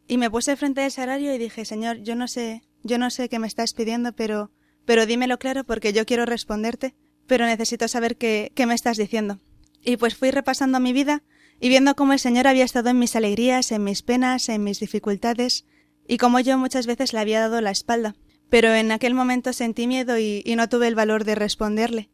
Y 0.10 0.18
me 0.18 0.30
puse 0.30 0.58
frente 0.58 0.84
al 0.84 0.92
salario 0.92 1.34
y 1.34 1.38
dije, 1.38 1.64
Señor, 1.64 2.04
yo 2.04 2.16
no 2.16 2.28
sé, 2.28 2.64
yo 2.84 2.98
no 2.98 3.10
sé 3.10 3.30
qué 3.30 3.40
me 3.40 3.48
estás 3.48 3.74
pidiendo, 3.74 4.12
pero, 4.12 4.52
pero 4.86 5.06
dímelo 5.06 5.40
claro 5.40 5.64
porque 5.64 5.94
yo 5.94 6.06
quiero 6.06 6.26
responderte, 6.26 6.96
pero 7.28 7.46
necesito 7.46 7.88
saber 7.88 8.18
qué, 8.18 8.52
qué 8.56 8.66
me 8.66 8.76
estás 8.76 8.98
diciendo. 8.98 9.40
Y 9.82 9.96
pues 9.96 10.18
fui 10.18 10.32
repasando 10.32 10.82
mi 10.82 10.92
vida 10.92 11.24
y 11.62 11.70
viendo 11.70 11.96
cómo 11.96 12.12
el 12.12 12.20
Señor 12.20 12.46
había 12.46 12.66
estado 12.66 12.90
en 12.90 13.00
mis 13.00 13.16
alegrías, 13.16 13.72
en 13.72 13.86
mis 13.86 14.04
penas, 14.04 14.50
en 14.50 14.66
mis 14.66 14.82
dificultades, 14.82 15.66
y 16.08 16.18
cómo 16.18 16.40
yo 16.40 16.58
muchas 16.58 16.88
veces 16.88 17.14
le 17.14 17.20
había 17.20 17.42
dado 17.42 17.62
la 17.62 17.72
espalda. 17.72 18.16
Pero 18.50 18.74
en 18.74 18.92
aquel 18.92 19.14
momento 19.14 19.52
sentí 19.52 19.88
miedo 19.88 20.18
y, 20.18 20.42
y 20.46 20.56
no 20.56 20.70
tuve 20.70 20.88
el 20.88 20.96
valor 20.96 21.26
de 21.26 21.36
responderle. 21.36 22.10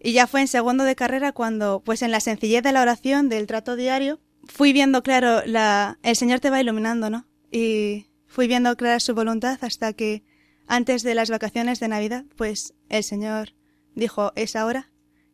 Y 0.00 0.12
ya 0.12 0.26
fue 0.26 0.40
en 0.40 0.48
segundo 0.48 0.84
de 0.84 0.96
carrera 0.96 1.32
cuando, 1.32 1.82
pues 1.84 2.02
en 2.02 2.10
la 2.10 2.20
sencillez 2.20 2.62
de 2.62 2.72
la 2.72 2.82
oración, 2.82 3.28
del 3.28 3.46
trato 3.46 3.76
diario, 3.76 4.20
fui 4.44 4.72
viendo 4.72 5.02
claro 5.02 5.42
la 5.44 5.98
el 6.02 6.16
Señor 6.16 6.40
te 6.40 6.50
va 6.50 6.60
iluminando, 6.60 7.10
¿no? 7.10 7.26
Y 7.50 8.06
fui 8.26 8.46
viendo 8.46 8.76
clara 8.76 9.00
su 9.00 9.14
voluntad 9.14 9.58
hasta 9.62 9.92
que 9.92 10.22
antes 10.66 11.02
de 11.02 11.14
las 11.14 11.30
vacaciones 11.30 11.80
de 11.80 11.88
Navidad, 11.88 12.24
pues 12.36 12.74
el 12.88 13.02
Señor 13.02 13.54
dijo, 13.94 14.32
es 14.36 14.54
ahora, 14.54 14.90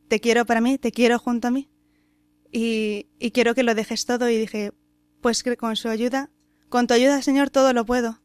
te 0.09 0.21
quiero 0.21 0.47
para 0.47 0.61
mí, 0.61 0.79
te 0.79 0.93
quiero 0.93 1.19
junto 1.19 1.49
a 1.49 1.51
mí 1.51 1.71
y, 2.53 3.09
y 3.19 3.33
quiero 3.33 3.55
que 3.55 3.65
lo 3.65 3.75
dejes 3.75 4.07
todo 4.07 4.29
y 4.31 4.39
dije, 4.39 4.73
pues 5.21 5.43
que 5.43 5.57
con 5.57 5.77
su 5.77 5.89
ayuda, 5.89 6.31
con 6.75 6.89
tu 6.89 6.95
ayuda 6.95 7.23
Señor 7.23 7.51
todo 7.51 7.73
lo 7.73 7.87
puedo. 7.87 8.19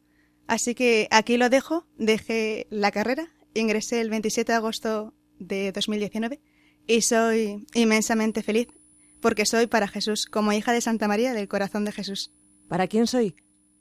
Así 0.48 0.74
que 0.74 1.06
aquí 1.12 1.36
lo 1.36 1.50
dejo, 1.50 1.86
dejé 1.98 2.66
la 2.68 2.90
carrera, 2.90 3.28
ingresé 3.54 4.00
el 4.00 4.10
27 4.10 4.50
de 4.50 4.56
agosto 4.56 5.14
de 5.38 5.70
2019 5.70 6.40
y 6.88 7.02
soy 7.02 7.64
inmensamente 7.74 8.42
feliz 8.42 8.66
porque 9.20 9.46
soy 9.46 9.68
para 9.68 9.86
Jesús, 9.86 10.26
como 10.26 10.52
hija 10.52 10.72
de 10.72 10.80
Santa 10.80 11.06
María 11.06 11.32
del 11.32 11.46
Corazón 11.46 11.84
de 11.84 11.92
Jesús. 11.92 12.32
¿Para 12.66 12.88
quién 12.88 13.06
soy? 13.06 13.36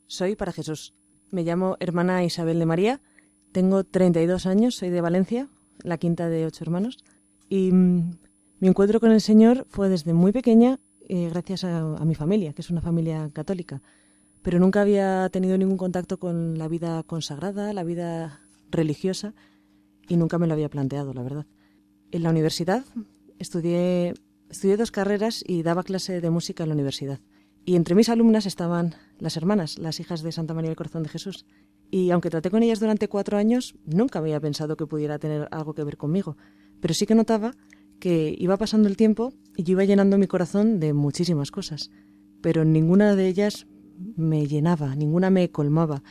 Soy 0.06 0.36
para 0.36 0.52
Jesús. 0.52 0.94
Me 1.32 1.42
llamo 1.42 1.76
hermana 1.80 2.24
Isabel 2.24 2.60
de 2.60 2.68
María, 2.68 3.02
tengo 3.52 3.84
32 3.84 4.46
años, 4.46 4.76
soy 4.76 4.92
de 4.92 5.02
Valencia, 5.02 5.50
la 5.82 5.98
quinta 5.98 6.30
de 6.30 6.46
ocho 6.46 6.64
hermanos, 6.64 7.00
y 7.50 7.72
mm, 7.72 8.20
mi 8.60 8.68
encuentro 8.68 9.00
con 9.00 9.12
el 9.12 9.22
Señor 9.22 9.66
fue 9.68 9.90
desde 9.90 10.14
muy 10.14 10.32
pequeña 10.32 10.80
eh, 11.08 11.28
gracias 11.32 11.64
a, 11.64 11.80
a 11.80 12.06
mi 12.06 12.14
familia, 12.14 12.54
que 12.54 12.62
es 12.62 12.70
una 12.70 12.82
familia 12.82 13.32
católica, 13.34 13.82
pero 14.42 14.60
nunca 14.60 14.82
había 14.82 15.30
tenido 15.30 15.58
ningún 15.58 15.78
contacto 15.78 16.18
con 16.18 16.58
la 16.58 16.68
vida 16.68 17.04
consagrada, 17.04 17.74
la 17.74 17.84
vida 17.84 18.42
religiosa, 18.70 19.34
y 20.08 20.18
nunca 20.18 20.38
me 20.38 20.48
lo 20.48 20.54
había 20.54 20.70
planteado, 20.70 21.14
la 21.14 21.24
verdad. 21.24 21.46
En 22.12 22.24
la 22.24 22.32
universidad 22.32 22.84
estudié 23.38 24.14
dos 24.78 24.92
carreras 24.92 25.44
y 25.48 25.64
daba 25.64 25.84
clase 25.84 26.22
de 26.22 26.30
música 26.30 26.64
en 26.64 26.70
la 26.70 26.76
universidad. 26.76 27.20
Y 27.66 27.76
entre 27.76 27.94
mis 27.94 28.10
alumnas 28.10 28.46
estaban 28.46 28.96
las 29.20 29.38
hermanas, 29.38 29.78
las 29.78 30.00
hijas 30.00 30.24
de 30.24 30.32
Santa 30.32 30.54
María 30.54 30.70
del 30.70 30.78
Corazón 30.78 31.04
de 31.04 31.10
Jesús. 31.10 31.46
Y 31.92 32.10
aunque 32.10 32.30
traté 32.30 32.50
con 32.50 32.64
ellas 32.64 32.80
durante 32.80 33.08
cuatro 33.08 33.38
años, 33.38 33.76
nunca 33.86 34.20
había 34.20 34.40
pensado 34.40 34.76
que 34.76 34.88
pudiera 34.88 35.20
tener 35.20 35.48
algo 35.52 35.74
que 35.74 35.84
ver 35.84 35.98
conmigo. 35.98 36.38
Pero 36.80 36.94
sí 36.94 37.06
que 37.06 37.16
notaba 37.16 37.54
que 38.00 38.36
iba 38.40 38.58
pasando 38.58 38.88
el 38.88 38.98
tiempo 38.98 39.34
y 39.56 39.64
yo 39.64 39.74
iba 39.74 39.84
llenando 39.84 40.18
mi 40.18 40.26
corazón 40.26 40.80
de 40.80 40.94
muchísimas 40.94 41.52
cosas. 41.52 41.92
Pero 42.42 42.66
ninguna 42.66 43.16
de 43.16 43.28
ellas 43.28 43.68
me 44.16 44.48
llenaba, 44.48 44.96
ninguna 44.96 45.30
me 45.30 45.50
colmaba. 45.50 46.04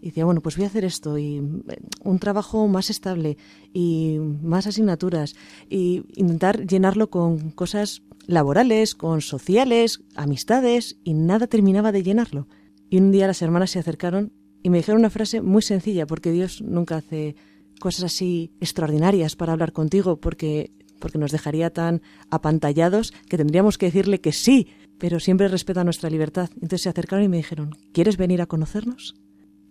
Y 0.00 0.06
decía, 0.06 0.24
bueno, 0.24 0.40
pues 0.40 0.56
voy 0.56 0.64
a 0.64 0.68
hacer 0.68 0.84
esto 0.84 1.16
y 1.16 1.36
eh, 1.36 1.78
un 2.02 2.18
trabajo 2.18 2.66
más 2.66 2.90
estable 2.90 3.36
y 3.72 4.18
más 4.42 4.66
asignaturas 4.66 5.36
y 5.70 6.02
intentar 6.16 6.66
llenarlo 6.66 7.08
con 7.08 7.50
cosas 7.52 8.02
laborales, 8.26 8.94
con 8.94 9.20
sociales, 9.20 10.00
amistades 10.16 10.98
y 11.04 11.14
nada 11.14 11.46
terminaba 11.46 11.92
de 11.92 12.02
llenarlo. 12.02 12.48
Y 12.90 12.98
un 12.98 13.12
día 13.12 13.28
las 13.28 13.42
hermanas 13.42 13.70
se 13.70 13.78
acercaron 13.78 14.32
y 14.62 14.70
me 14.70 14.78
dijeron 14.78 15.00
una 15.00 15.10
frase 15.10 15.40
muy 15.40 15.62
sencilla 15.62 16.06
porque 16.06 16.32
Dios 16.32 16.62
nunca 16.62 16.96
hace 16.96 17.36
cosas 17.80 18.04
así 18.04 18.52
extraordinarias 18.60 19.36
para 19.36 19.52
hablar 19.52 19.72
contigo 19.72 20.20
porque 20.20 20.72
porque 21.02 21.18
nos 21.18 21.32
dejaría 21.32 21.70
tan 21.70 22.00
apantallados 22.30 23.12
que 23.28 23.36
tendríamos 23.36 23.76
que 23.76 23.86
decirle 23.86 24.20
que 24.20 24.30
sí, 24.30 24.68
pero 25.02 25.18
siempre 25.18 25.48
respeta 25.48 25.82
nuestra 25.82 26.08
libertad. 26.08 26.48
Entonces 26.54 26.82
se 26.82 26.88
acercaron 26.88 27.24
y 27.24 27.28
me 27.28 27.38
dijeron, 27.38 27.76
¿quieres 27.92 28.16
venir 28.16 28.40
a 28.40 28.46
conocernos? 28.46 29.16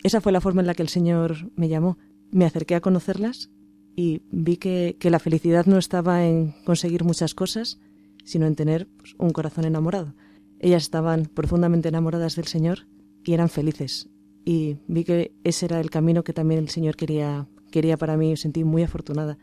Esa 0.03 0.19
fue 0.19 0.33
la 0.33 0.41
forma 0.41 0.59
en 0.59 0.67
la 0.67 0.73
que 0.73 0.83
el 0.83 0.89
Señor 0.89 1.49
me 1.55 1.69
llamó. 1.69 1.97
Me 2.31 2.43
acerqué 2.43 2.75
a 2.75 2.81
conocerlas 2.81 3.49
y 3.95 4.23
vi 4.29 4.57
que, 4.57 4.97
que 4.99 5.09
la 5.09 5.19
felicidad 5.19 5.67
no 5.67 5.77
estaba 5.77 6.25
en 6.25 6.53
conseguir 6.65 7.05
muchas 7.05 7.33
cosas, 7.33 7.79
sino 8.25 8.45
en 8.45 8.57
tener 8.57 8.89
pues, 8.97 9.15
un 9.19 9.29
corazón 9.29 9.63
enamorado. 9.63 10.15
Ellas 10.59 10.83
estaban 10.83 11.27
profundamente 11.27 11.87
enamoradas 11.87 12.35
del 12.35 12.47
Señor 12.47 12.89
y 13.23 13.31
eran 13.31 13.47
felices. 13.47 14.09
Y 14.43 14.79
vi 14.89 15.05
que 15.05 15.33
ese 15.45 15.67
era 15.67 15.79
el 15.79 15.91
camino 15.91 16.25
que 16.25 16.33
también 16.33 16.59
el 16.59 16.67
Señor 16.67 16.97
quería, 16.97 17.47
quería 17.71 17.95
para 17.95 18.17
mí 18.17 18.31
me 18.31 18.35
sentí 18.35 18.65
muy 18.65 18.83
afortunada. 18.83 19.37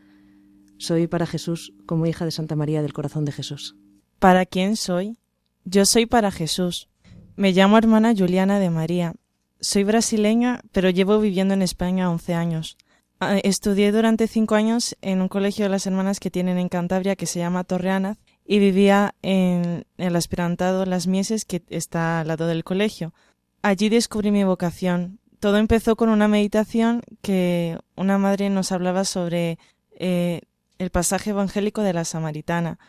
Soy 0.77 1.07
para 1.07 1.25
Jesús 1.25 1.73
como 1.87 2.05
hija 2.05 2.25
de 2.25 2.31
Santa 2.31 2.55
María 2.55 2.83
del 2.83 2.93
Corazón 2.93 3.25
de 3.25 3.31
Jesús. 3.31 3.75
¿Para 4.19 4.45
quién 4.45 4.75
soy? 4.75 5.17
Yo 5.65 5.85
soy 5.85 6.05
para 6.05 6.31
Jesús. 6.31 6.89
Me 7.35 7.51
llamo 7.51 7.77
hermana 7.77 8.13
Juliana 8.15 8.59
de 8.59 8.69
María 8.69 9.13
soy 9.59 9.83
brasileña, 9.83 10.61
pero 10.71 10.89
llevo 10.89 11.19
viviendo 11.19 11.53
en 11.53 11.61
España 11.61 12.09
11 12.09 12.33
años. 12.33 12.77
Ah, 13.19 13.37
estudié 13.43 13.91
durante 13.91 14.27
cinco 14.27 14.55
años 14.55 14.95
en 15.01 15.21
un 15.21 15.27
colegio 15.27 15.65
de 15.65 15.69
las 15.69 15.85
hermanas 15.85 16.19
que 16.19 16.31
tienen 16.31 16.57
en 16.57 16.69
Cantabria 16.69 17.17
que 17.17 17.25
se 17.25 17.39
llama 17.39 17.65
Torreanaz 17.65 18.17
y 18.45 18.59
vivía 18.59 19.13
en 19.21 19.85
el 19.97 20.15
aspirantado 20.15 20.85
Las 20.85 21.07
Mieses 21.07 21.43
que 21.43 21.61
está 21.67 22.21
al 22.21 22.29
lado 22.29 22.47
del 22.47 22.63
colegio. 22.63 23.13
Allí 23.61 23.89
descubrí 23.89 24.31
mi 24.31 24.45
vocación. 24.45 25.19
Todo 25.41 25.57
empezó 25.57 25.97
con 25.97 26.09
una 26.09 26.29
meditación 26.29 27.01
que 27.21 27.77
una 27.97 28.17
madre 28.17 28.49
nos 28.49 28.71
hablaba 28.71 29.03
sobre 29.03 29.57
eh, 29.91 30.41
el 30.77 30.89
pasaje 30.89 31.31
evangélico 31.31 31.81
de 31.81 31.93
la 31.93 32.05
Samaritana. 32.05 32.79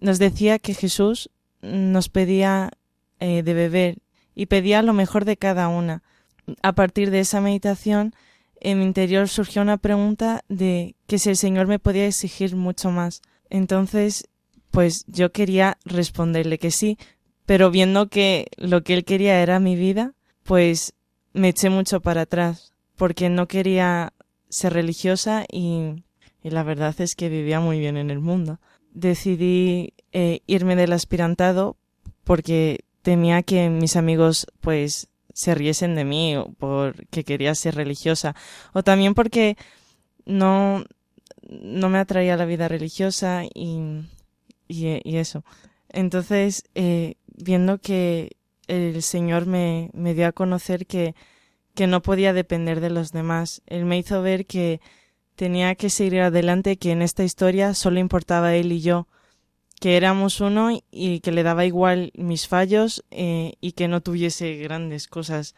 Nos 0.00 0.18
decía 0.18 0.58
que 0.58 0.74
Jesús 0.74 1.30
nos 1.66 2.08
pedía 2.08 2.70
eh, 3.20 3.42
de 3.42 3.54
beber 3.54 3.98
y 4.34 4.46
pedía 4.46 4.82
lo 4.82 4.92
mejor 4.92 5.24
de 5.24 5.36
cada 5.36 5.68
una 5.68 6.02
a 6.62 6.72
partir 6.74 7.10
de 7.10 7.20
esa 7.20 7.40
meditación, 7.40 8.14
en 8.60 8.78
mi 8.78 8.84
interior 8.84 9.28
surgió 9.28 9.62
una 9.62 9.76
pregunta 9.76 10.44
de 10.48 10.94
que 11.06 11.18
si 11.18 11.30
el 11.30 11.36
Señor 11.36 11.66
me 11.66 11.78
podía 11.78 12.06
exigir 12.06 12.56
mucho 12.56 12.90
más. 12.90 13.22
Entonces, 13.50 14.28
pues 14.70 15.04
yo 15.06 15.32
quería 15.32 15.78
responderle 15.84 16.58
que 16.58 16.70
sí, 16.70 16.98
pero 17.44 17.70
viendo 17.70 18.08
que 18.08 18.46
lo 18.56 18.82
que 18.82 18.94
él 18.94 19.04
quería 19.04 19.40
era 19.42 19.60
mi 19.60 19.76
vida, 19.76 20.14
pues 20.42 20.94
me 21.32 21.48
eché 21.48 21.70
mucho 21.70 22.00
para 22.00 22.22
atrás, 22.22 22.72
porque 22.96 23.28
no 23.28 23.46
quería 23.46 24.12
ser 24.48 24.72
religiosa 24.72 25.44
y, 25.50 26.04
y 26.42 26.50
la 26.50 26.62
verdad 26.62 26.94
es 26.98 27.14
que 27.14 27.28
vivía 27.28 27.60
muy 27.60 27.78
bien 27.78 27.96
en 27.96 28.10
el 28.10 28.20
mundo. 28.20 28.58
Decidí 28.96 29.92
eh, 30.12 30.40
irme 30.46 30.74
del 30.74 30.94
aspirantado 30.94 31.76
porque 32.24 32.80
temía 33.02 33.42
que 33.42 33.68
mis 33.68 33.94
amigos 33.94 34.46
pues 34.60 35.08
se 35.34 35.54
riesen 35.54 35.94
de 35.94 36.06
mí 36.06 36.34
porque 36.58 37.22
quería 37.22 37.54
ser 37.54 37.74
religiosa 37.74 38.34
o 38.72 38.82
también 38.82 39.14
porque 39.14 39.58
no 40.24 40.82
no 41.46 41.90
me 41.90 41.98
atraía 41.98 42.38
la 42.38 42.46
vida 42.46 42.68
religiosa 42.68 43.44
y, 43.44 44.06
y, 44.66 45.00
y 45.04 45.16
eso. 45.18 45.44
Entonces, 45.90 46.64
eh, 46.74 47.16
viendo 47.26 47.78
que 47.78 48.36
el 48.66 49.02
Señor 49.02 49.44
me, 49.44 49.90
me 49.92 50.14
dio 50.14 50.26
a 50.26 50.32
conocer 50.32 50.86
que, 50.86 51.14
que 51.74 51.86
no 51.86 52.00
podía 52.02 52.32
depender 52.32 52.80
de 52.80 52.90
los 52.90 53.12
demás, 53.12 53.62
Él 53.66 53.84
me 53.84 53.98
hizo 53.98 54.22
ver 54.22 54.46
que 54.46 54.80
tenía 55.36 55.74
que 55.74 55.90
seguir 55.90 56.20
adelante, 56.20 56.76
que 56.76 56.90
en 56.90 57.02
esta 57.02 57.22
historia 57.22 57.74
solo 57.74 58.00
importaba 58.00 58.54
Él 58.54 58.72
y 58.72 58.80
yo, 58.80 59.06
que 59.80 59.96
éramos 59.96 60.40
uno 60.40 60.70
y 60.90 61.20
que 61.20 61.32
le 61.32 61.42
daba 61.42 61.64
igual 61.64 62.10
mis 62.14 62.48
fallos 62.48 63.04
eh, 63.10 63.54
y 63.60 63.72
que 63.72 63.88
no 63.88 64.00
tuviese 64.00 64.56
grandes 64.56 65.06
cosas 65.06 65.54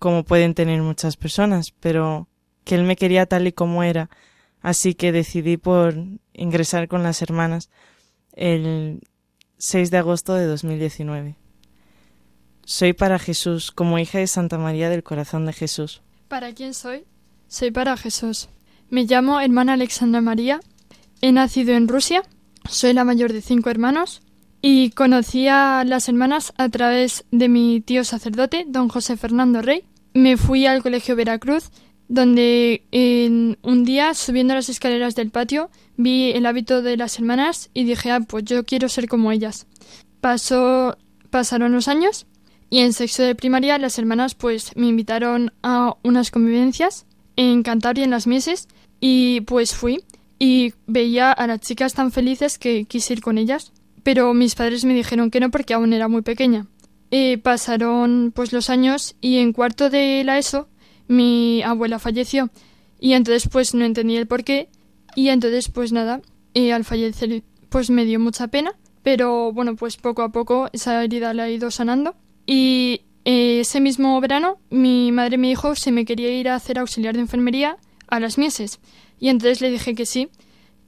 como 0.00 0.24
pueden 0.24 0.54
tener 0.54 0.82
muchas 0.82 1.16
personas, 1.16 1.70
pero 1.70 2.28
que 2.64 2.74
Él 2.74 2.84
me 2.84 2.96
quería 2.96 3.26
tal 3.26 3.46
y 3.46 3.52
como 3.52 3.84
era 3.84 4.10
Así 4.62 4.94
que 4.94 5.10
decidí 5.10 5.56
por 5.56 5.94
ingresar 6.32 6.86
con 6.88 7.02
las 7.02 7.20
hermanas 7.20 7.68
el 8.32 9.00
6 9.58 9.90
de 9.90 9.98
agosto 9.98 10.34
de 10.34 10.46
2019. 10.46 11.36
Soy 12.64 12.92
para 12.92 13.18
Jesús, 13.18 13.72
como 13.72 13.98
hija 13.98 14.18
de 14.18 14.28
Santa 14.28 14.56
María 14.58 14.88
del 14.88 15.02
Corazón 15.02 15.46
de 15.46 15.52
Jesús. 15.52 16.00
¿Para 16.28 16.54
quién 16.54 16.74
soy? 16.74 17.04
Soy 17.48 17.72
para 17.72 17.96
Jesús. 17.96 18.48
Me 18.92 19.04
llamo 19.04 19.40
hermana 19.40 19.72
Alexandra 19.72 20.20
María. 20.20 20.60
He 21.22 21.32
nacido 21.32 21.72
en 21.72 21.88
Rusia. 21.88 22.24
Soy 22.68 22.92
la 22.92 23.04
mayor 23.04 23.32
de 23.32 23.40
cinco 23.40 23.70
hermanos. 23.70 24.20
Y 24.60 24.90
conocí 24.90 25.48
a 25.48 25.82
las 25.86 26.10
hermanas 26.10 26.52
a 26.58 26.68
través 26.68 27.24
de 27.30 27.48
mi 27.48 27.80
tío 27.80 28.04
sacerdote, 28.04 28.66
don 28.68 28.90
José 28.90 29.16
Fernando 29.16 29.62
Rey. 29.62 29.84
Me 30.12 30.36
fui 30.36 30.66
al 30.66 30.82
Colegio 30.82 31.16
Veracruz 31.16 31.70
donde 32.08 32.84
en 32.92 33.56
un 33.62 33.84
día, 33.84 34.12
subiendo 34.12 34.52
las 34.52 34.68
escaleras 34.68 35.14
del 35.14 35.30
patio, 35.30 35.70
vi 35.96 36.32
el 36.32 36.44
hábito 36.44 36.82
de 36.82 36.98
las 36.98 37.18
hermanas 37.18 37.70
y 37.72 37.84
dije, 37.84 38.10
ah, 38.10 38.20
pues 38.20 38.44
yo 38.44 38.62
quiero 38.66 38.90
ser 38.90 39.08
como 39.08 39.32
ellas. 39.32 39.66
Pasó, 40.20 40.98
pasaron 41.30 41.72
los 41.72 41.88
años 41.88 42.26
y 42.68 42.80
en 42.80 42.92
sexto 42.92 43.22
de 43.22 43.34
primaria 43.34 43.78
las 43.78 43.98
hermanas 43.98 44.34
pues 44.34 44.76
me 44.76 44.88
invitaron 44.88 45.54
a 45.62 45.96
unas 46.02 46.30
convivencias 46.30 47.06
en 47.36 47.62
Cantabria 47.62 48.04
en 48.04 48.10
las 48.10 48.26
Mieses 48.26 48.68
y 49.02 49.40
pues 49.42 49.74
fui 49.74 50.04
y 50.38 50.74
veía 50.86 51.32
a 51.32 51.46
las 51.48 51.60
chicas 51.60 51.92
tan 51.92 52.12
felices 52.12 52.56
que 52.56 52.84
quise 52.84 53.14
ir 53.14 53.20
con 53.20 53.36
ellas, 53.36 53.72
pero 54.04 54.32
mis 54.32 54.54
padres 54.54 54.84
me 54.84 54.94
dijeron 54.94 55.30
que 55.30 55.40
no 55.40 55.50
porque 55.50 55.74
aún 55.74 55.92
era 55.92 56.06
muy 56.06 56.22
pequeña. 56.22 56.66
Eh, 57.10 57.36
pasaron 57.38 58.32
pues 58.34 58.52
los 58.52 58.70
años 58.70 59.16
y 59.20 59.38
en 59.38 59.52
cuarto 59.52 59.90
de 59.90 60.22
la 60.24 60.38
ESO 60.38 60.68
mi 61.08 61.62
abuela 61.62 61.98
falleció 61.98 62.48
y 63.00 63.12
entonces 63.12 63.48
pues 63.50 63.74
no 63.74 63.84
entendí 63.84 64.16
el 64.16 64.28
por 64.28 64.44
qué 64.44 64.68
y 65.16 65.28
entonces 65.28 65.68
pues 65.68 65.92
nada, 65.92 66.22
eh, 66.54 66.72
al 66.72 66.84
fallecer 66.84 67.42
pues 67.70 67.90
me 67.90 68.04
dio 68.04 68.20
mucha 68.20 68.46
pena, 68.48 68.72
pero 69.02 69.52
bueno 69.52 69.74
pues 69.74 69.96
poco 69.96 70.22
a 70.22 70.30
poco 70.30 70.70
esa 70.72 71.02
herida 71.02 71.34
la 71.34 71.48
he 71.48 71.54
ido 71.54 71.72
sanando 71.72 72.14
y 72.46 73.02
eh, 73.24 73.60
ese 73.60 73.80
mismo 73.80 74.18
verano 74.20 74.58
mi 74.70 75.10
madre 75.10 75.38
me 75.38 75.48
dijo 75.48 75.74
si 75.74 75.90
me 75.90 76.04
quería 76.04 76.30
ir 76.30 76.48
a 76.48 76.54
hacer 76.54 76.78
auxiliar 76.78 77.14
de 77.14 77.20
enfermería 77.20 77.78
a 78.12 78.20
las 78.20 78.36
mieses. 78.36 78.78
Y 79.18 79.30
entonces 79.30 79.62
le 79.62 79.70
dije 79.70 79.94
que 79.94 80.04
sí. 80.04 80.28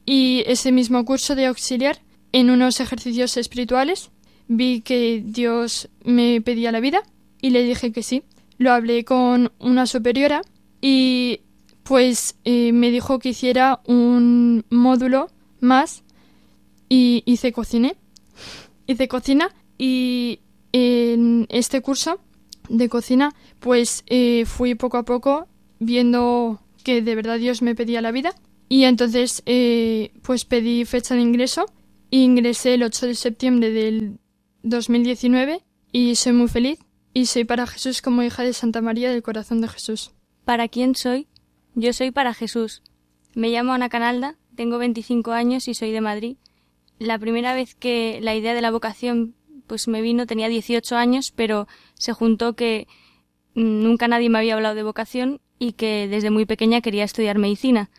Y 0.05 0.45
ese 0.47 0.73
mismo 0.73 1.05
curso 1.07 1.35
de 1.35 1.47
auxiliar 1.47 2.03
en 2.33 2.51
unos 2.51 2.81
ejercicios 2.81 3.39
espirituales 3.39 4.11
vi 4.47 4.83
que 4.83 5.23
Dios 5.25 5.89
me 6.05 6.43
pedía 6.43 6.71
la 6.71 6.81
vida 6.81 7.03
y 7.41 7.51
le 7.51 7.65
dije 7.65 7.93
que 7.93 8.03
sí. 8.03 8.25
Lo 8.59 8.73
hablé 8.73 9.07
con 9.07 9.53
una 9.59 9.87
superiora 9.87 10.43
y 10.83 11.41
pues 11.83 12.37
eh, 12.45 12.73
me 12.73 12.91
dijo 12.91 13.19
que 13.19 13.31
hiciera 13.31 13.81
un 13.87 14.67
módulo 14.69 15.29
más 15.61 16.05
y 16.91 17.23
hice 17.25 17.53
cocina. 17.53 17.95
Hice 18.87 19.09
cocina 19.09 19.49
y 19.79 20.41
en 20.73 21.47
este 21.49 21.81
curso 21.81 22.21
de 22.69 22.91
cocina 22.91 23.35
pues 23.61 24.05
eh, 24.09 24.45
fui 24.45 24.75
poco 24.75 24.99
a 24.99 25.05
poco 25.05 25.47
viendo 25.79 26.61
que 26.85 27.03
de 27.03 27.15
verdad 27.17 27.39
Dios 27.39 27.63
me 27.63 27.75
pedía 27.75 28.01
la 28.01 28.13
vida 28.13 28.35
y 28.69 28.85
entonces 28.85 29.43
eh, 29.47 30.13
pues 30.23 30.45
pedí 30.45 30.85
fecha 30.85 31.15
de 31.15 31.23
ingreso 31.23 31.67
e 32.11 32.19
ingresé 32.19 32.75
el 32.75 32.85
8 32.85 33.07
de 33.09 33.15
septiembre 33.15 33.71
del 33.71 34.19
2019 34.63 35.63
y 35.91 36.15
soy 36.15 36.33
muy 36.33 36.49
feliz 36.49 36.79
y 37.13 37.27
soy 37.27 37.45
para 37.45 37.67
Jesús 37.67 38.03
como 38.03 38.23
hija 38.23 38.43
de 38.43 38.53
Santa 38.53 38.81
María 38.81 39.11
del 39.11 39.23
Corazón 39.23 39.61
de 39.61 39.69
Jesús. 39.69 40.13
¿Para 40.45 40.69
quién 40.69 40.95
soy? 40.95 41.27
Yo 41.75 41.93
soy 41.93 42.11
para 42.11 42.35
Jesús. 42.35 42.83
Me 43.35 43.49
llamo 43.49 43.73
Ana 43.73 43.89
Canalda, 43.89 44.37
tengo 44.55 44.79
25 44.79 45.33
años 45.33 45.67
y 45.69 45.75
soy 45.75 45.91
de 45.91 46.01
Madrid. 46.01 46.37
La 46.99 47.19
primera 47.19 47.55
vez 47.55 47.75
que 47.75 48.21
la 48.23 48.35
idea 48.35 48.55
de 48.55 48.61
la 48.61 48.71
vocación 48.71 49.35
pues 49.67 49.89
me 49.89 50.03
vino 50.03 50.27
tenía 50.27 50.49
18 50.49 50.97
años, 50.97 51.33
pero 51.35 51.67
se 51.95 52.13
juntó 52.13 52.55
que 52.55 52.87
nunca 53.55 54.09
nadie 54.09 54.29
me 54.29 54.39
había 54.39 54.55
hablado 54.55 54.75
de 54.75 54.83
vocación 54.83 55.41
y 55.59 55.73
que 55.73 56.09
desde 56.09 56.31
muy 56.31 56.47
pequeña 56.47 56.81
quería 56.81 57.05
estudiar 57.05 57.39
medicina. 57.39 57.91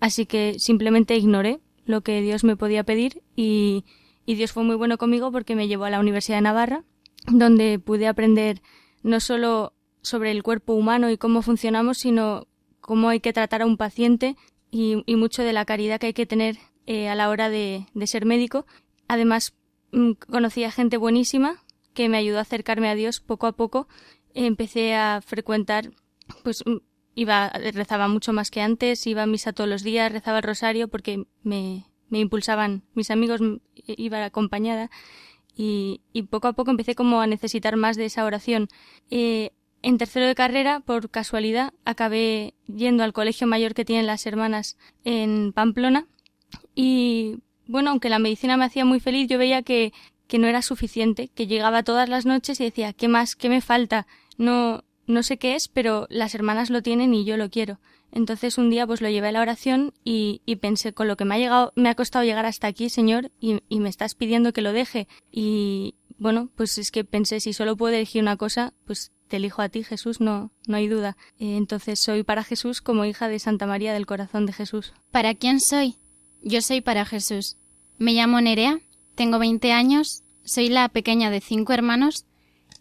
Así 0.00 0.26
que 0.26 0.56
simplemente 0.58 1.16
ignoré 1.16 1.60
lo 1.84 2.00
que 2.02 2.20
Dios 2.20 2.44
me 2.44 2.56
podía 2.56 2.84
pedir 2.84 3.22
y, 3.36 3.84
y 4.26 4.34
Dios 4.34 4.52
fue 4.52 4.64
muy 4.64 4.76
bueno 4.76 4.98
conmigo 4.98 5.30
porque 5.32 5.54
me 5.54 5.68
llevó 5.68 5.84
a 5.84 5.90
la 5.90 6.00
Universidad 6.00 6.38
de 6.38 6.42
Navarra 6.42 6.84
donde 7.26 7.78
pude 7.78 8.06
aprender 8.06 8.60
no 9.02 9.20
solo 9.20 9.72
sobre 10.02 10.30
el 10.30 10.42
cuerpo 10.42 10.74
humano 10.74 11.10
y 11.10 11.16
cómo 11.16 11.42
funcionamos, 11.42 11.98
sino 11.98 12.46
cómo 12.80 13.08
hay 13.08 13.20
que 13.20 13.32
tratar 13.32 13.62
a 13.62 13.66
un 13.66 13.76
paciente 13.76 14.36
y, 14.70 15.02
mucho 15.16 15.42
de 15.42 15.52
la 15.52 15.64
caridad 15.64 16.00
que 16.00 16.08
hay 16.08 16.12
que 16.12 16.26
tener 16.26 16.58
eh, 16.86 17.08
a 17.08 17.14
la 17.14 17.28
hora 17.30 17.48
de, 17.48 17.86
ser 18.06 18.26
médico. 18.26 18.66
Además, 19.08 19.54
mm, 19.92 20.12
conocí 20.28 20.64
a 20.64 20.70
gente 20.70 20.96
buenísima 20.96 21.62
que 21.94 22.08
me 22.08 22.18
ayudó 22.18 22.38
a 22.38 22.42
acercarme 22.42 22.88
a 22.88 22.94
Dios 22.94 23.20
poco 23.20 23.46
a 23.46 23.52
poco. 23.52 23.88
empecé 24.34 24.94
a 24.94 25.20
frecuentar, 25.24 25.92
pues 26.42 26.64
mm, 26.66 26.78
iba, 27.14 27.48
rezaba 27.48 28.08
mucho 28.08 28.32
más 28.32 28.50
que 28.50 28.60
antes, 28.60 29.06
iba 29.06 29.22
a 29.22 29.26
misa 29.26 29.52
todos 29.52 29.70
los 29.70 29.82
días, 29.82 30.12
rezaba 30.12 30.38
el 30.38 30.44
rosario 30.44 30.88
porque 30.88 31.26
me, 31.42 31.86
me 32.08 32.20
impulsaban 32.20 32.82
mis 32.94 33.10
amigos, 33.10 33.40
iba 33.86 34.24
acompañada 34.24 34.90
y, 35.56 36.00
poco 36.30 36.48
a 36.48 36.52
poco 36.52 36.70
empecé 36.70 36.94
como 36.94 37.20
a 37.20 37.26
necesitar 37.26 37.76
más 37.76 37.96
de 37.96 38.06
esa 38.06 38.24
oración. 38.24 38.68
Eh, 39.10 39.50
en 39.82 39.98
tercero 39.98 40.26
de 40.26 40.34
carrera, 40.34 40.80
por 40.80 41.10
casualidad, 41.10 41.72
acabé 41.84 42.54
yendo 42.66 43.04
al 43.04 43.12
colegio 43.12 43.46
mayor 43.46 43.74
que 43.74 43.84
tienen 43.84 44.06
las 44.06 44.26
hermanas 44.26 44.78
en 45.04 45.52
Pamplona 45.52 46.06
y 46.74 47.38
bueno, 47.66 47.90
aunque 47.90 48.08
la 48.08 48.18
medicina 48.18 48.56
me 48.56 48.64
hacía 48.64 48.84
muy 48.84 49.00
feliz, 49.00 49.28
yo 49.28 49.38
veía 49.38 49.62
que, 49.62 49.92
que 50.26 50.38
no 50.38 50.46
era 50.46 50.62
suficiente, 50.62 51.28
que 51.28 51.46
llegaba 51.46 51.82
todas 51.82 52.08
las 52.08 52.26
noches 52.26 52.60
y 52.60 52.64
decía, 52.64 52.92
¿qué 52.92 53.08
más? 53.08 53.36
¿Qué 53.36 53.48
me 53.48 53.60
falta? 53.60 54.06
No, 54.38 54.84
no 55.06 55.22
sé 55.22 55.36
qué 55.38 55.54
es, 55.54 55.68
pero 55.68 56.06
las 56.10 56.34
hermanas 56.34 56.70
lo 56.70 56.82
tienen 56.82 57.14
y 57.14 57.24
yo 57.24 57.36
lo 57.36 57.50
quiero. 57.50 57.78
Entonces 58.12 58.58
un 58.58 58.70
día 58.70 58.86
pues 58.86 59.00
lo 59.00 59.08
llevé 59.08 59.28
a 59.28 59.32
la 59.32 59.40
oración 59.40 59.92
y, 60.04 60.40
pensé 60.60 60.92
con 60.92 61.08
lo 61.08 61.16
que 61.16 61.24
me 61.24 61.34
ha 61.34 61.38
llegado, 61.38 61.72
me 61.74 61.88
ha 61.88 61.96
costado 61.96 62.24
llegar 62.24 62.46
hasta 62.46 62.68
aquí, 62.68 62.88
Señor, 62.88 63.32
y, 63.40 63.60
me 63.70 63.88
estás 63.88 64.14
pidiendo 64.14 64.52
que 64.52 64.62
lo 64.62 64.72
deje. 64.72 65.08
Y 65.32 65.96
bueno, 66.18 66.48
pues 66.54 66.78
es 66.78 66.90
que 66.90 67.04
pensé 67.04 67.40
si 67.40 67.52
solo 67.52 67.76
puedo 67.76 67.94
elegir 67.94 68.22
una 68.22 68.36
cosa, 68.36 68.72
pues 68.86 69.12
te 69.28 69.36
elijo 69.36 69.62
a 69.62 69.68
ti, 69.68 69.82
Jesús, 69.82 70.20
no, 70.20 70.52
no 70.68 70.76
hay 70.76 70.86
duda. 70.86 71.16
Eh, 71.38 71.56
entonces 71.56 71.98
soy 71.98 72.22
para 72.22 72.44
Jesús 72.44 72.80
como 72.80 73.04
hija 73.04 73.28
de 73.28 73.40
Santa 73.40 73.66
María 73.66 73.92
del 73.92 74.06
Corazón 74.06 74.46
de 74.46 74.52
Jesús. 74.52 74.92
¿Para 75.10 75.34
quién 75.34 75.58
soy? 75.58 75.96
Yo 76.40 76.62
soy 76.62 76.82
para 76.82 77.04
Jesús. 77.04 77.56
Me 77.98 78.12
llamo 78.12 78.40
Nerea, 78.40 78.78
tengo 79.16 79.38
20 79.38 79.72
años, 79.72 80.22
soy 80.44 80.68
la 80.68 80.88
pequeña 80.88 81.30
de 81.30 81.40
cinco 81.40 81.72
hermanos 81.72 82.26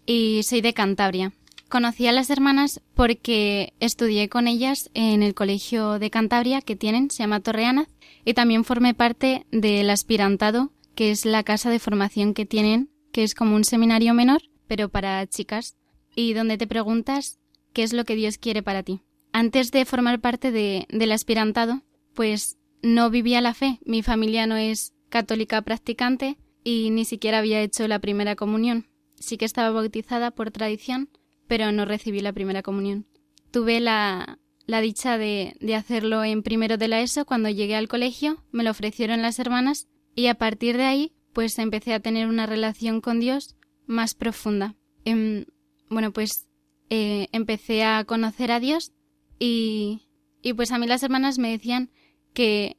y 0.05 0.41
soy 0.43 0.61
de 0.61 0.73
Cantabria. 0.73 1.33
Conocí 1.73 2.05
a 2.05 2.11
las 2.11 2.29
hermanas 2.29 2.81
porque 2.93 3.73
estudié 3.79 4.29
con 4.29 4.47
ellas 4.47 4.91
en 4.93 5.23
el 5.23 5.33
colegio 5.33 5.97
de 5.97 6.11
Cantabria 6.11 6.61
que 6.61 6.75
tienen, 6.75 7.09
se 7.09 7.23
llama 7.23 7.39
Torreana, 7.39 7.87
y 8.23 8.35
también 8.35 8.63
formé 8.63 8.93
parte 8.93 9.47
del 9.51 9.89
aspirantado, 9.89 10.71
que 10.93 11.09
es 11.09 11.25
la 11.25 11.41
casa 11.41 11.71
de 11.71 11.79
formación 11.79 12.35
que 12.35 12.45
tienen, 12.45 12.91
que 13.11 13.23
es 13.23 13.33
como 13.33 13.55
un 13.55 13.63
seminario 13.63 14.13
menor, 14.13 14.43
pero 14.67 14.89
para 14.89 15.25
chicas, 15.25 15.75
y 16.15 16.33
donde 16.33 16.59
te 16.59 16.67
preguntas 16.67 17.39
qué 17.73 17.81
es 17.81 17.91
lo 17.91 18.05
que 18.05 18.15
Dios 18.15 18.37
quiere 18.37 18.61
para 18.61 18.83
ti. 18.83 19.01
Antes 19.31 19.71
de 19.71 19.83
formar 19.85 20.21
parte 20.21 20.51
de, 20.51 20.85
del 20.89 21.11
aspirantado, 21.11 21.81
pues 22.13 22.59
no 22.83 23.09
vivía 23.09 23.41
la 23.41 23.55
fe. 23.55 23.79
Mi 23.83 24.03
familia 24.03 24.45
no 24.45 24.57
es 24.57 24.93
católica 25.09 25.59
practicante 25.63 26.37
y 26.63 26.91
ni 26.91 27.03
siquiera 27.03 27.39
había 27.39 27.61
hecho 27.61 27.87
la 27.87 27.97
primera 27.97 28.35
comunión. 28.35 28.85
Sí 29.15 29.37
que 29.37 29.45
estaba 29.45 29.71
bautizada 29.71 30.29
por 30.29 30.51
tradición, 30.51 31.09
pero 31.47 31.71
no 31.71 31.85
recibí 31.85 32.19
la 32.19 32.33
primera 32.33 32.63
comunión. 32.63 33.05
Tuve 33.51 33.79
la, 33.79 34.39
la 34.65 34.81
dicha 34.81 35.17
de, 35.17 35.55
de 35.59 35.75
hacerlo 35.75 36.23
en 36.23 36.43
primero 36.43 36.77
de 36.77 36.87
la 36.87 37.01
ESO 37.01 37.25
cuando 37.25 37.49
llegué 37.49 37.75
al 37.75 37.87
colegio, 37.87 38.43
me 38.51 38.63
lo 38.63 38.71
ofrecieron 38.71 39.21
las 39.21 39.39
hermanas 39.39 39.87
y 40.15 40.27
a 40.27 40.35
partir 40.35 40.77
de 40.77 40.83
ahí 40.85 41.13
pues 41.33 41.57
empecé 41.59 41.93
a 41.93 41.99
tener 41.99 42.27
una 42.27 42.45
relación 42.45 43.01
con 43.01 43.19
Dios 43.19 43.55
más 43.85 44.13
profunda. 44.13 44.75
Em, 45.03 45.45
bueno, 45.89 46.11
pues 46.11 46.47
eh, 46.89 47.27
empecé 47.31 47.83
a 47.83 48.03
conocer 48.05 48.51
a 48.51 48.59
Dios 48.59 48.91
y, 49.39 50.03
y 50.41 50.53
pues 50.53 50.71
a 50.71 50.77
mí 50.77 50.87
las 50.87 51.03
hermanas 51.03 51.39
me 51.39 51.51
decían 51.51 51.89
que, 52.33 52.77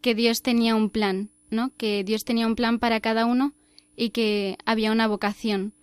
que 0.00 0.14
Dios 0.14 0.42
tenía 0.42 0.74
un 0.74 0.90
plan, 0.90 1.30
¿no? 1.50 1.74
Que 1.76 2.04
Dios 2.04 2.24
tenía 2.24 2.46
un 2.46 2.54
plan 2.56 2.78
para 2.78 3.00
cada 3.00 3.26
uno 3.26 3.54
y 3.96 4.10
que 4.10 4.58
había 4.64 4.92
una 4.92 5.08
vocación, 5.08 5.74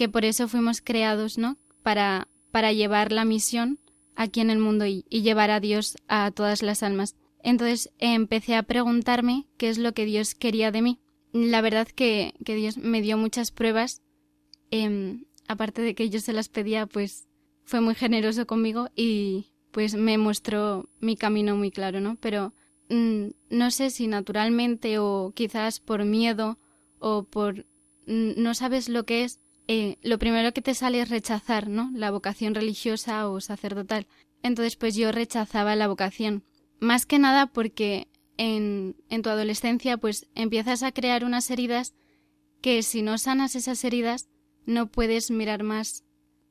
que 0.00 0.08
por 0.08 0.24
eso 0.24 0.48
fuimos 0.48 0.80
creados, 0.80 1.36
¿no? 1.36 1.58
Para, 1.82 2.26
para 2.50 2.72
llevar 2.72 3.12
la 3.12 3.26
misión 3.26 3.78
aquí 4.16 4.40
en 4.40 4.48
el 4.48 4.58
mundo 4.58 4.86
y, 4.86 5.02
llevar 5.10 5.50
a 5.50 5.60
Dios 5.60 5.98
a 6.08 6.30
todas 6.30 6.62
las 6.62 6.82
almas. 6.82 7.16
Entonces 7.42 7.90
empecé 7.98 8.56
a 8.56 8.62
preguntarme 8.62 9.46
qué 9.58 9.68
es 9.68 9.76
lo 9.76 9.92
que 9.92 10.06
Dios 10.06 10.34
quería 10.34 10.70
de 10.70 10.80
mí. 10.80 11.00
La 11.34 11.60
verdad 11.60 11.86
que, 11.86 12.32
que 12.46 12.54
Dios 12.54 12.78
me 12.78 13.02
dio 13.02 13.18
muchas 13.18 13.50
pruebas. 13.50 14.00
em, 14.70 15.26
aparte 15.48 15.82
de 15.82 15.94
que 15.94 16.08
yo 16.08 16.18
se 16.20 16.32
las 16.32 16.48
pedía, 16.48 16.86
pues 16.86 17.28
fue 17.64 17.82
muy 17.82 17.94
generoso 17.94 18.46
conmigo 18.46 18.88
y 18.96 19.48
pues 19.70 19.96
me 19.96 20.16
mostró 20.16 20.88
mi 21.00 21.14
camino 21.14 21.56
muy 21.56 21.70
claro, 21.70 22.00
¿no? 22.00 22.16
Pero 22.20 22.54
mm, 22.88 23.32
no 23.50 23.70
sé 23.70 23.90
si 23.90 24.06
naturalmente 24.06 24.98
o 24.98 25.32
quizás 25.34 25.78
por 25.78 26.06
miedo 26.06 26.58
o 27.00 27.24
por 27.24 27.66
mm, 28.06 28.32
no 28.38 28.54
sabes 28.54 28.88
lo 28.88 29.04
que 29.04 29.24
es, 29.24 29.40
eh, 29.72 29.98
lo 30.02 30.18
primero 30.18 30.52
que 30.52 30.62
te 30.62 30.74
sale 30.74 31.00
es 31.00 31.10
rechazar, 31.10 31.68
¿no? 31.68 31.92
La 31.94 32.10
vocación 32.10 32.56
religiosa 32.56 33.28
o 33.28 33.40
sacerdotal. 33.40 34.08
Entonces, 34.42 34.74
pues 34.74 34.96
yo 34.96 35.12
rechazaba 35.12 35.76
la 35.76 35.86
vocación. 35.86 36.42
Más 36.80 37.06
que 37.06 37.20
nada 37.20 37.46
porque 37.46 38.08
en, 38.36 38.96
en 39.10 39.22
tu 39.22 39.30
adolescencia, 39.30 39.96
pues 39.96 40.26
empiezas 40.34 40.82
a 40.82 40.90
crear 40.90 41.24
unas 41.24 41.48
heridas 41.52 41.94
que 42.60 42.82
si 42.82 43.02
no 43.02 43.16
sanas 43.16 43.54
esas 43.54 43.84
heridas, 43.84 44.28
no 44.66 44.90
puedes 44.90 45.30
mirar 45.30 45.62
más, 45.62 46.02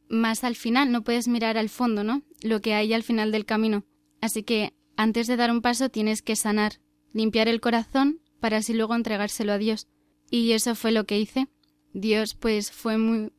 más 0.07 0.45
al 0.45 0.55
final, 0.55 0.89
no 0.89 1.03
puedes 1.03 1.27
mirar 1.27 1.57
al 1.57 1.67
fondo, 1.67 2.05
¿no? 2.05 2.21
Lo 2.41 2.61
que 2.61 2.73
hay 2.73 2.93
al 2.93 3.03
final 3.03 3.33
del 3.33 3.45
camino. 3.45 3.83
Así 4.21 4.43
que 4.43 4.73
antes 4.95 5.27
de 5.27 5.35
dar 5.35 5.51
un 5.51 5.61
paso 5.61 5.89
tienes 5.89 6.21
que 6.21 6.37
sanar, 6.37 6.79
limpiar 7.11 7.49
el 7.49 7.59
corazón 7.59 8.21
para 8.39 8.57
así 8.59 8.73
luego 8.73 8.95
entregárselo 8.95 9.51
a 9.51 9.57
Dios. 9.57 9.89
Y 10.31 10.53
eso 10.53 10.73
fue 10.73 10.93
lo 10.93 11.05
que 11.05 11.19
hice. 11.19 11.49
Dios 11.93 12.35
pues 12.35 12.71
fue 12.71 12.97
muy 12.97 13.31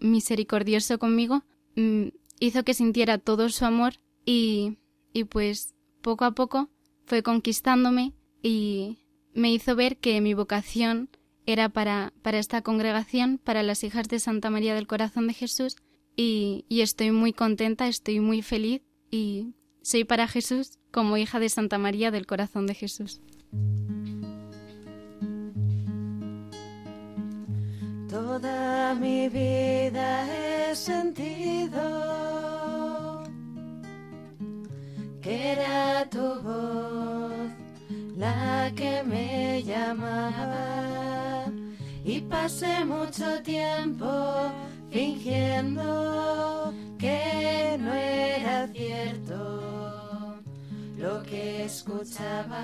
misericordioso 0.00 0.98
conmigo, 0.98 1.44
mm, 1.76 2.08
hizo 2.40 2.64
que 2.64 2.74
sintiera 2.74 3.18
todo 3.18 3.48
su 3.48 3.64
amor 3.64 3.94
y, 4.24 4.78
y 5.12 5.24
pues 5.24 5.74
poco 6.00 6.24
a 6.24 6.32
poco 6.32 6.68
fue 7.06 7.22
conquistándome 7.22 8.12
y 8.42 8.98
me 9.34 9.52
hizo 9.52 9.76
ver 9.76 9.96
que 9.98 10.20
mi 10.20 10.34
vocación 10.34 11.08
era 11.46 11.68
para, 11.68 12.12
para 12.22 12.38
esta 12.38 12.62
congregación, 12.62 13.38
para 13.38 13.62
las 13.62 13.84
hijas 13.84 14.08
de 14.08 14.18
Santa 14.18 14.50
María 14.50 14.74
del 14.74 14.86
Corazón 14.86 15.26
de 15.26 15.34
Jesús 15.34 15.76
y, 16.16 16.64
y 16.68 16.82
estoy 16.82 17.10
muy 17.10 17.32
contenta, 17.32 17.88
estoy 17.88 18.20
muy 18.20 18.42
feliz 18.42 18.82
y 19.10 19.54
soy 19.82 20.04
para 20.04 20.28
Jesús 20.28 20.78
como 20.90 21.16
hija 21.16 21.40
de 21.40 21.48
Santa 21.48 21.78
María 21.78 22.10
del 22.10 22.26
Corazón 22.26 22.66
de 22.66 22.74
Jesús. 22.74 23.20
Toda 28.12 28.94
mi 28.94 29.26
vida 29.30 30.26
he 30.28 30.76
sentido 30.76 31.80
que 35.22 35.52
era 35.52 36.06
tu 36.10 36.42
voz 36.42 37.48
la 38.14 38.70
que 38.76 39.02
me 39.02 39.62
llamaba 39.62 41.46
y 42.04 42.20
pasé 42.20 42.84
mucho 42.84 43.42
tiempo 43.42 44.06
fingiendo 44.90 46.74
que 46.98 47.78
no 47.80 47.94
era 47.94 48.68
cierto 48.74 50.38
lo 50.98 51.22
que 51.22 51.64
escuchaba. 51.64 52.62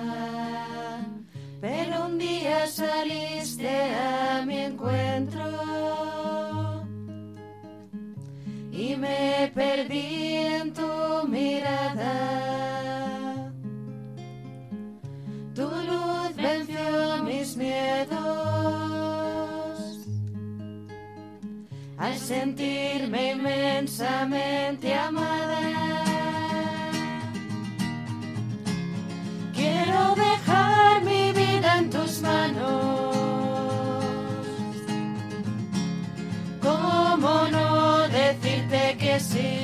Pero 1.59 2.05
un 2.05 2.19
día 2.19 2.67
saliste 2.67 3.48
sentirme 22.29 23.31
inmensamente 23.31 24.93
amada. 24.93 25.61
Quiero 29.51 30.13
dejar 30.13 31.03
mi 31.03 31.31
vida 31.31 31.77
en 31.79 31.89
tus 31.89 32.21
manos. 32.21 33.15
¿Cómo 36.61 37.47
no 37.49 38.07
decirte 38.09 38.95
que 38.99 39.19
sí? 39.19 39.58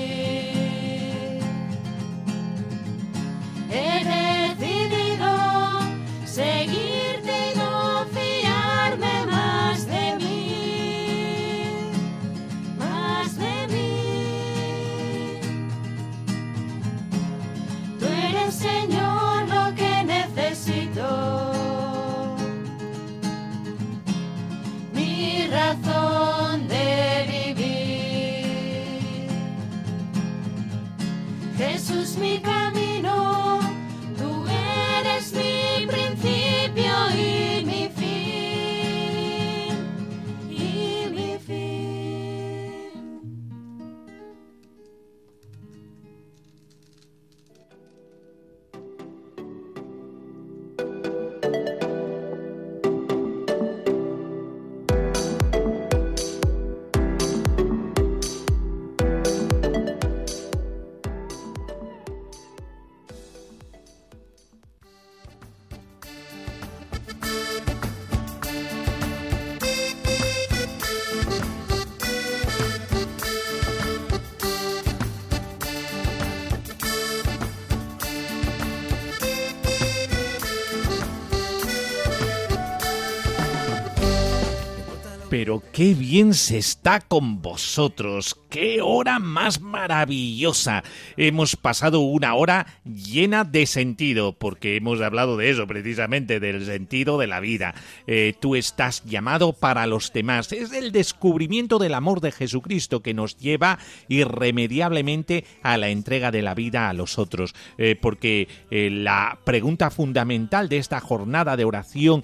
Qué 85.72 85.94
bien 85.94 86.34
se 86.34 86.58
está 86.58 87.00
con 87.00 87.42
vosotros, 87.42 88.38
qué 88.56 88.80
hora 88.82 89.20
más 89.20 89.60
maravillosa. 89.60 90.82
Hemos 91.18 91.58
pasado 91.58 92.00
una 92.00 92.36
hora 92.36 92.66
llena 92.86 93.44
de 93.44 93.66
sentido, 93.66 94.32
porque 94.32 94.78
hemos 94.78 95.02
hablado 95.02 95.36
de 95.36 95.50
eso 95.50 95.68
precisamente, 95.68 96.40
del 96.40 96.66
sentido 96.66 97.18
de 97.18 97.28
la 97.28 97.42
vida. 97.42 97.76
Eh, 98.08 98.34
tú 98.40 98.56
estás 98.56 99.04
llamado 99.04 99.52
para 99.52 99.88
los 99.88 100.14
demás. 100.14 100.54
Es 100.54 100.72
el 100.72 100.94
descubrimiento 100.94 101.80
del 101.80 101.96
amor 101.96 102.22
de 102.22 102.32
Jesucristo 102.32 103.02
que 103.02 103.14
nos 103.14 103.36
lleva 103.36 103.78
irremediablemente 104.08 105.44
a 105.62 105.76
la 105.76 105.90
entrega 105.90 106.32
de 106.32 106.42
la 106.42 106.56
vida 106.56 106.88
a 106.88 106.94
los 106.94 107.20
otros. 107.20 107.54
Eh, 107.78 107.98
porque 108.02 108.48
eh, 108.72 108.90
la 108.90 109.38
pregunta 109.44 109.92
fundamental 109.92 110.70
de 110.70 110.78
esta 110.78 111.02
jornada 111.02 111.58
de 111.58 111.66
oración 111.66 112.22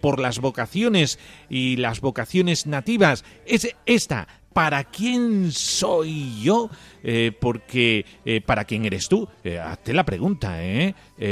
por 0.00 0.18
las 0.18 0.40
vocaciones 0.40 1.20
y 1.48 1.76
las 1.76 2.00
vocaciones 2.00 2.66
nativas 2.66 3.24
es 3.46 3.76
esta. 3.86 4.26
¿Para 4.52 4.84
quién 4.84 5.52
soy 5.52 6.42
yo? 6.42 6.70
Eh, 7.02 7.32
porque 7.38 8.04
eh, 8.24 8.40
¿para 8.40 8.64
quién 8.64 8.84
eres 8.84 9.08
tú? 9.08 9.28
Eh, 9.44 9.58
hazte 9.58 9.92
la 9.92 10.04
pregunta, 10.04 10.58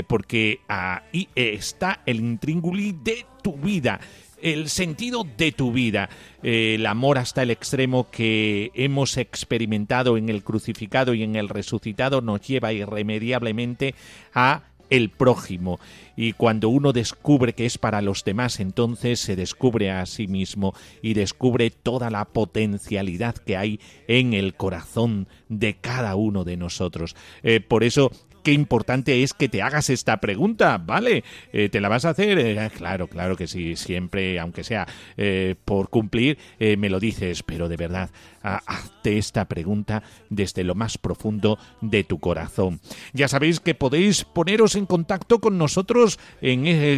porque 0.07 0.61
ahí 0.69 1.29
está 1.35 2.03
el 2.07 2.21
intríngulis 2.21 2.95
de 3.03 3.27
tu 3.43 3.55
vida. 3.55 4.01
el 4.43 4.69
sentido 4.69 5.27
de 5.37 5.51
tu 5.51 5.73
vida, 5.73 6.11
el 6.43 6.85
amor 6.87 7.19
hasta 7.19 7.43
el 7.43 7.51
extremo 7.51 8.11
que 8.11 8.71
hemos 8.75 9.17
experimentado 9.17 10.19
en 10.19 10.29
el 10.29 10.45
crucificado 10.45 11.15
y 11.15 11.23
en 11.23 11.37
el 11.37 11.49
resucitado 11.49 12.21
nos 12.21 12.43
lleva 12.43 12.73
irremediablemente 12.73 13.95
a 14.35 14.63
el 14.91 15.11
prójimo. 15.11 15.79
Y 16.17 16.33
cuando 16.33 16.69
uno 16.69 16.93
descubre 16.93 17.55
que 17.55 17.67
es 17.67 17.79
para 17.79 18.03
los 18.03 18.25
demás, 18.25 18.61
entonces 18.61 19.21
se 19.21 19.37
descubre 19.37 19.91
a 19.91 20.07
sí 20.07 20.27
mismo 20.27 20.75
y 21.03 21.15
descubre 21.15 21.71
toda 21.71 22.11
la 22.11 22.25
potencialidad 22.25 23.37
que 23.37 23.57
hay 23.57 23.81
en 24.09 24.33
el 24.33 24.55
corazón 24.55 25.29
de 25.49 25.75
cada 25.75 26.17
uno 26.17 26.45
de 26.45 26.57
nosotros. 26.57 27.17
Eh, 27.43 27.61
por 27.61 27.85
eso 27.85 28.11
qué 28.47 28.53
importante 28.53 29.25
es 29.25 29.35
que 29.35 29.49
te 29.49 29.61
hagas 29.61 29.91
esta 29.91 30.19
pregunta, 30.21 30.79
¿vale? 30.79 31.25
Eh, 31.53 31.69
¿Te 31.69 31.81
la 31.81 31.89
vas 31.89 32.05
a 32.05 32.11
hacer? 32.11 32.39
Eh, 32.39 32.71
claro, 32.77 33.09
claro 33.09 33.35
que 33.35 33.49
sí, 33.49 33.75
siempre, 33.75 34.39
aunque 34.39 34.63
sea 34.63 34.87
eh, 35.17 35.57
por 35.65 35.91
cumplir, 35.91 36.39
me 36.61 36.89
lo 36.89 37.01
dices, 37.01 37.43
pero 37.43 37.69
de 37.69 37.77
verdad, 37.77 38.09
ha- 38.45 38.63
hazte 38.65 39.19
esta 39.19 39.47
pregunta 39.47 40.05
desde 40.31 40.63
lo 40.63 40.77
más 40.77 40.97
profundo 40.97 41.59
de 41.81 42.05
tu 42.05 42.21
corazón. 42.21 42.79
Ya 43.13 43.27
sabéis 43.27 43.59
que 43.59 43.75
podéis 43.75 44.25
poneros 44.25 44.77
en 44.77 44.87
contacto 44.87 45.41
con 45.41 45.59
nosotros 45.59 46.21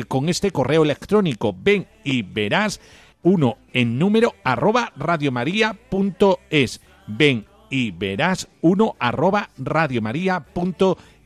con 0.09 0.29
este 0.29 0.51
correo 0.51 0.83
electrónico. 0.83 1.57
Ven 1.59 1.87
y 2.05 2.21
verás 2.25 2.79
uno 3.23 3.57
en 3.73 3.99
número 3.99 4.35
arroba 4.45 4.93
radiomaria.es. 4.97 6.81
Ven 7.07 7.47
y 7.71 7.91
verás 7.91 8.49
uno 8.61 8.97
arroba 8.99 9.51
radiomaria.es 9.59 11.18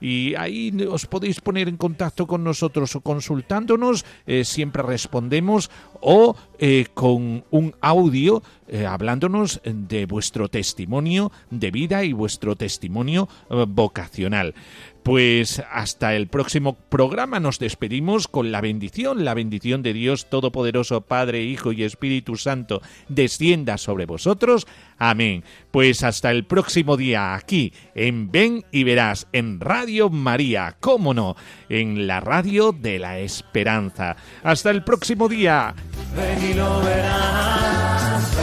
y 0.00 0.34
ahí 0.36 0.70
os 0.88 1.06
podéis 1.06 1.40
poner 1.40 1.68
en 1.68 1.76
contacto 1.76 2.26
con 2.26 2.44
nosotros 2.44 2.94
o 2.94 3.00
consultándonos, 3.00 4.04
eh, 4.26 4.44
siempre 4.44 4.82
respondemos 4.82 5.70
o 6.00 6.36
eh, 6.58 6.86
con 6.94 7.44
un 7.50 7.74
audio 7.80 8.42
eh, 8.68 8.86
hablándonos 8.86 9.60
de 9.64 10.06
vuestro 10.06 10.48
testimonio 10.48 11.32
de 11.50 11.70
vida 11.70 12.04
y 12.04 12.12
vuestro 12.12 12.54
testimonio 12.54 13.28
vocacional. 13.68 14.54
Pues 15.02 15.60
hasta 15.72 16.14
el 16.14 16.28
próximo 16.28 16.76
programa 16.88 17.40
nos 17.40 17.58
despedimos 17.58 18.28
con 18.28 18.52
la 18.52 18.60
bendición, 18.60 19.24
la 19.24 19.34
bendición 19.34 19.82
de 19.82 19.92
Dios 19.92 20.30
Todopoderoso, 20.30 21.00
Padre, 21.00 21.42
Hijo 21.42 21.72
y 21.72 21.82
Espíritu 21.82 22.36
Santo, 22.36 22.80
descienda 23.08 23.78
sobre 23.78 24.06
vosotros. 24.06 24.68
Amén. 24.98 25.42
Pues 25.72 26.04
hasta 26.04 26.30
el 26.30 26.44
próximo 26.44 26.96
día 26.96 27.34
aquí 27.34 27.72
en 27.96 28.30
Ven 28.30 28.64
y 28.70 28.84
Verás, 28.84 29.26
en 29.32 29.58
Radio 29.58 30.08
María, 30.08 30.76
cómo 30.78 31.14
no, 31.14 31.34
en 31.68 32.06
la 32.06 32.20
radio 32.20 32.70
de 32.70 33.00
la 33.00 33.18
esperanza. 33.18 34.14
Hasta 34.44 34.70
el 34.70 34.84
próximo 34.84 35.28
día. 35.28 35.74
Ven 36.14 36.50
y 36.50 36.54
lo 36.54 36.80
verás. 36.80 38.38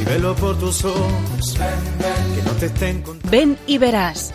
Y 0.00 0.04
velo 0.04 0.34
por 0.34 0.58
tus 0.58 0.84
ojos. 0.84 1.54
Que 1.54 2.42
no 2.42 2.50
te 2.52 2.66
estén. 2.66 3.04
Ven 3.30 3.56
y 3.68 3.78
verás 3.78 4.34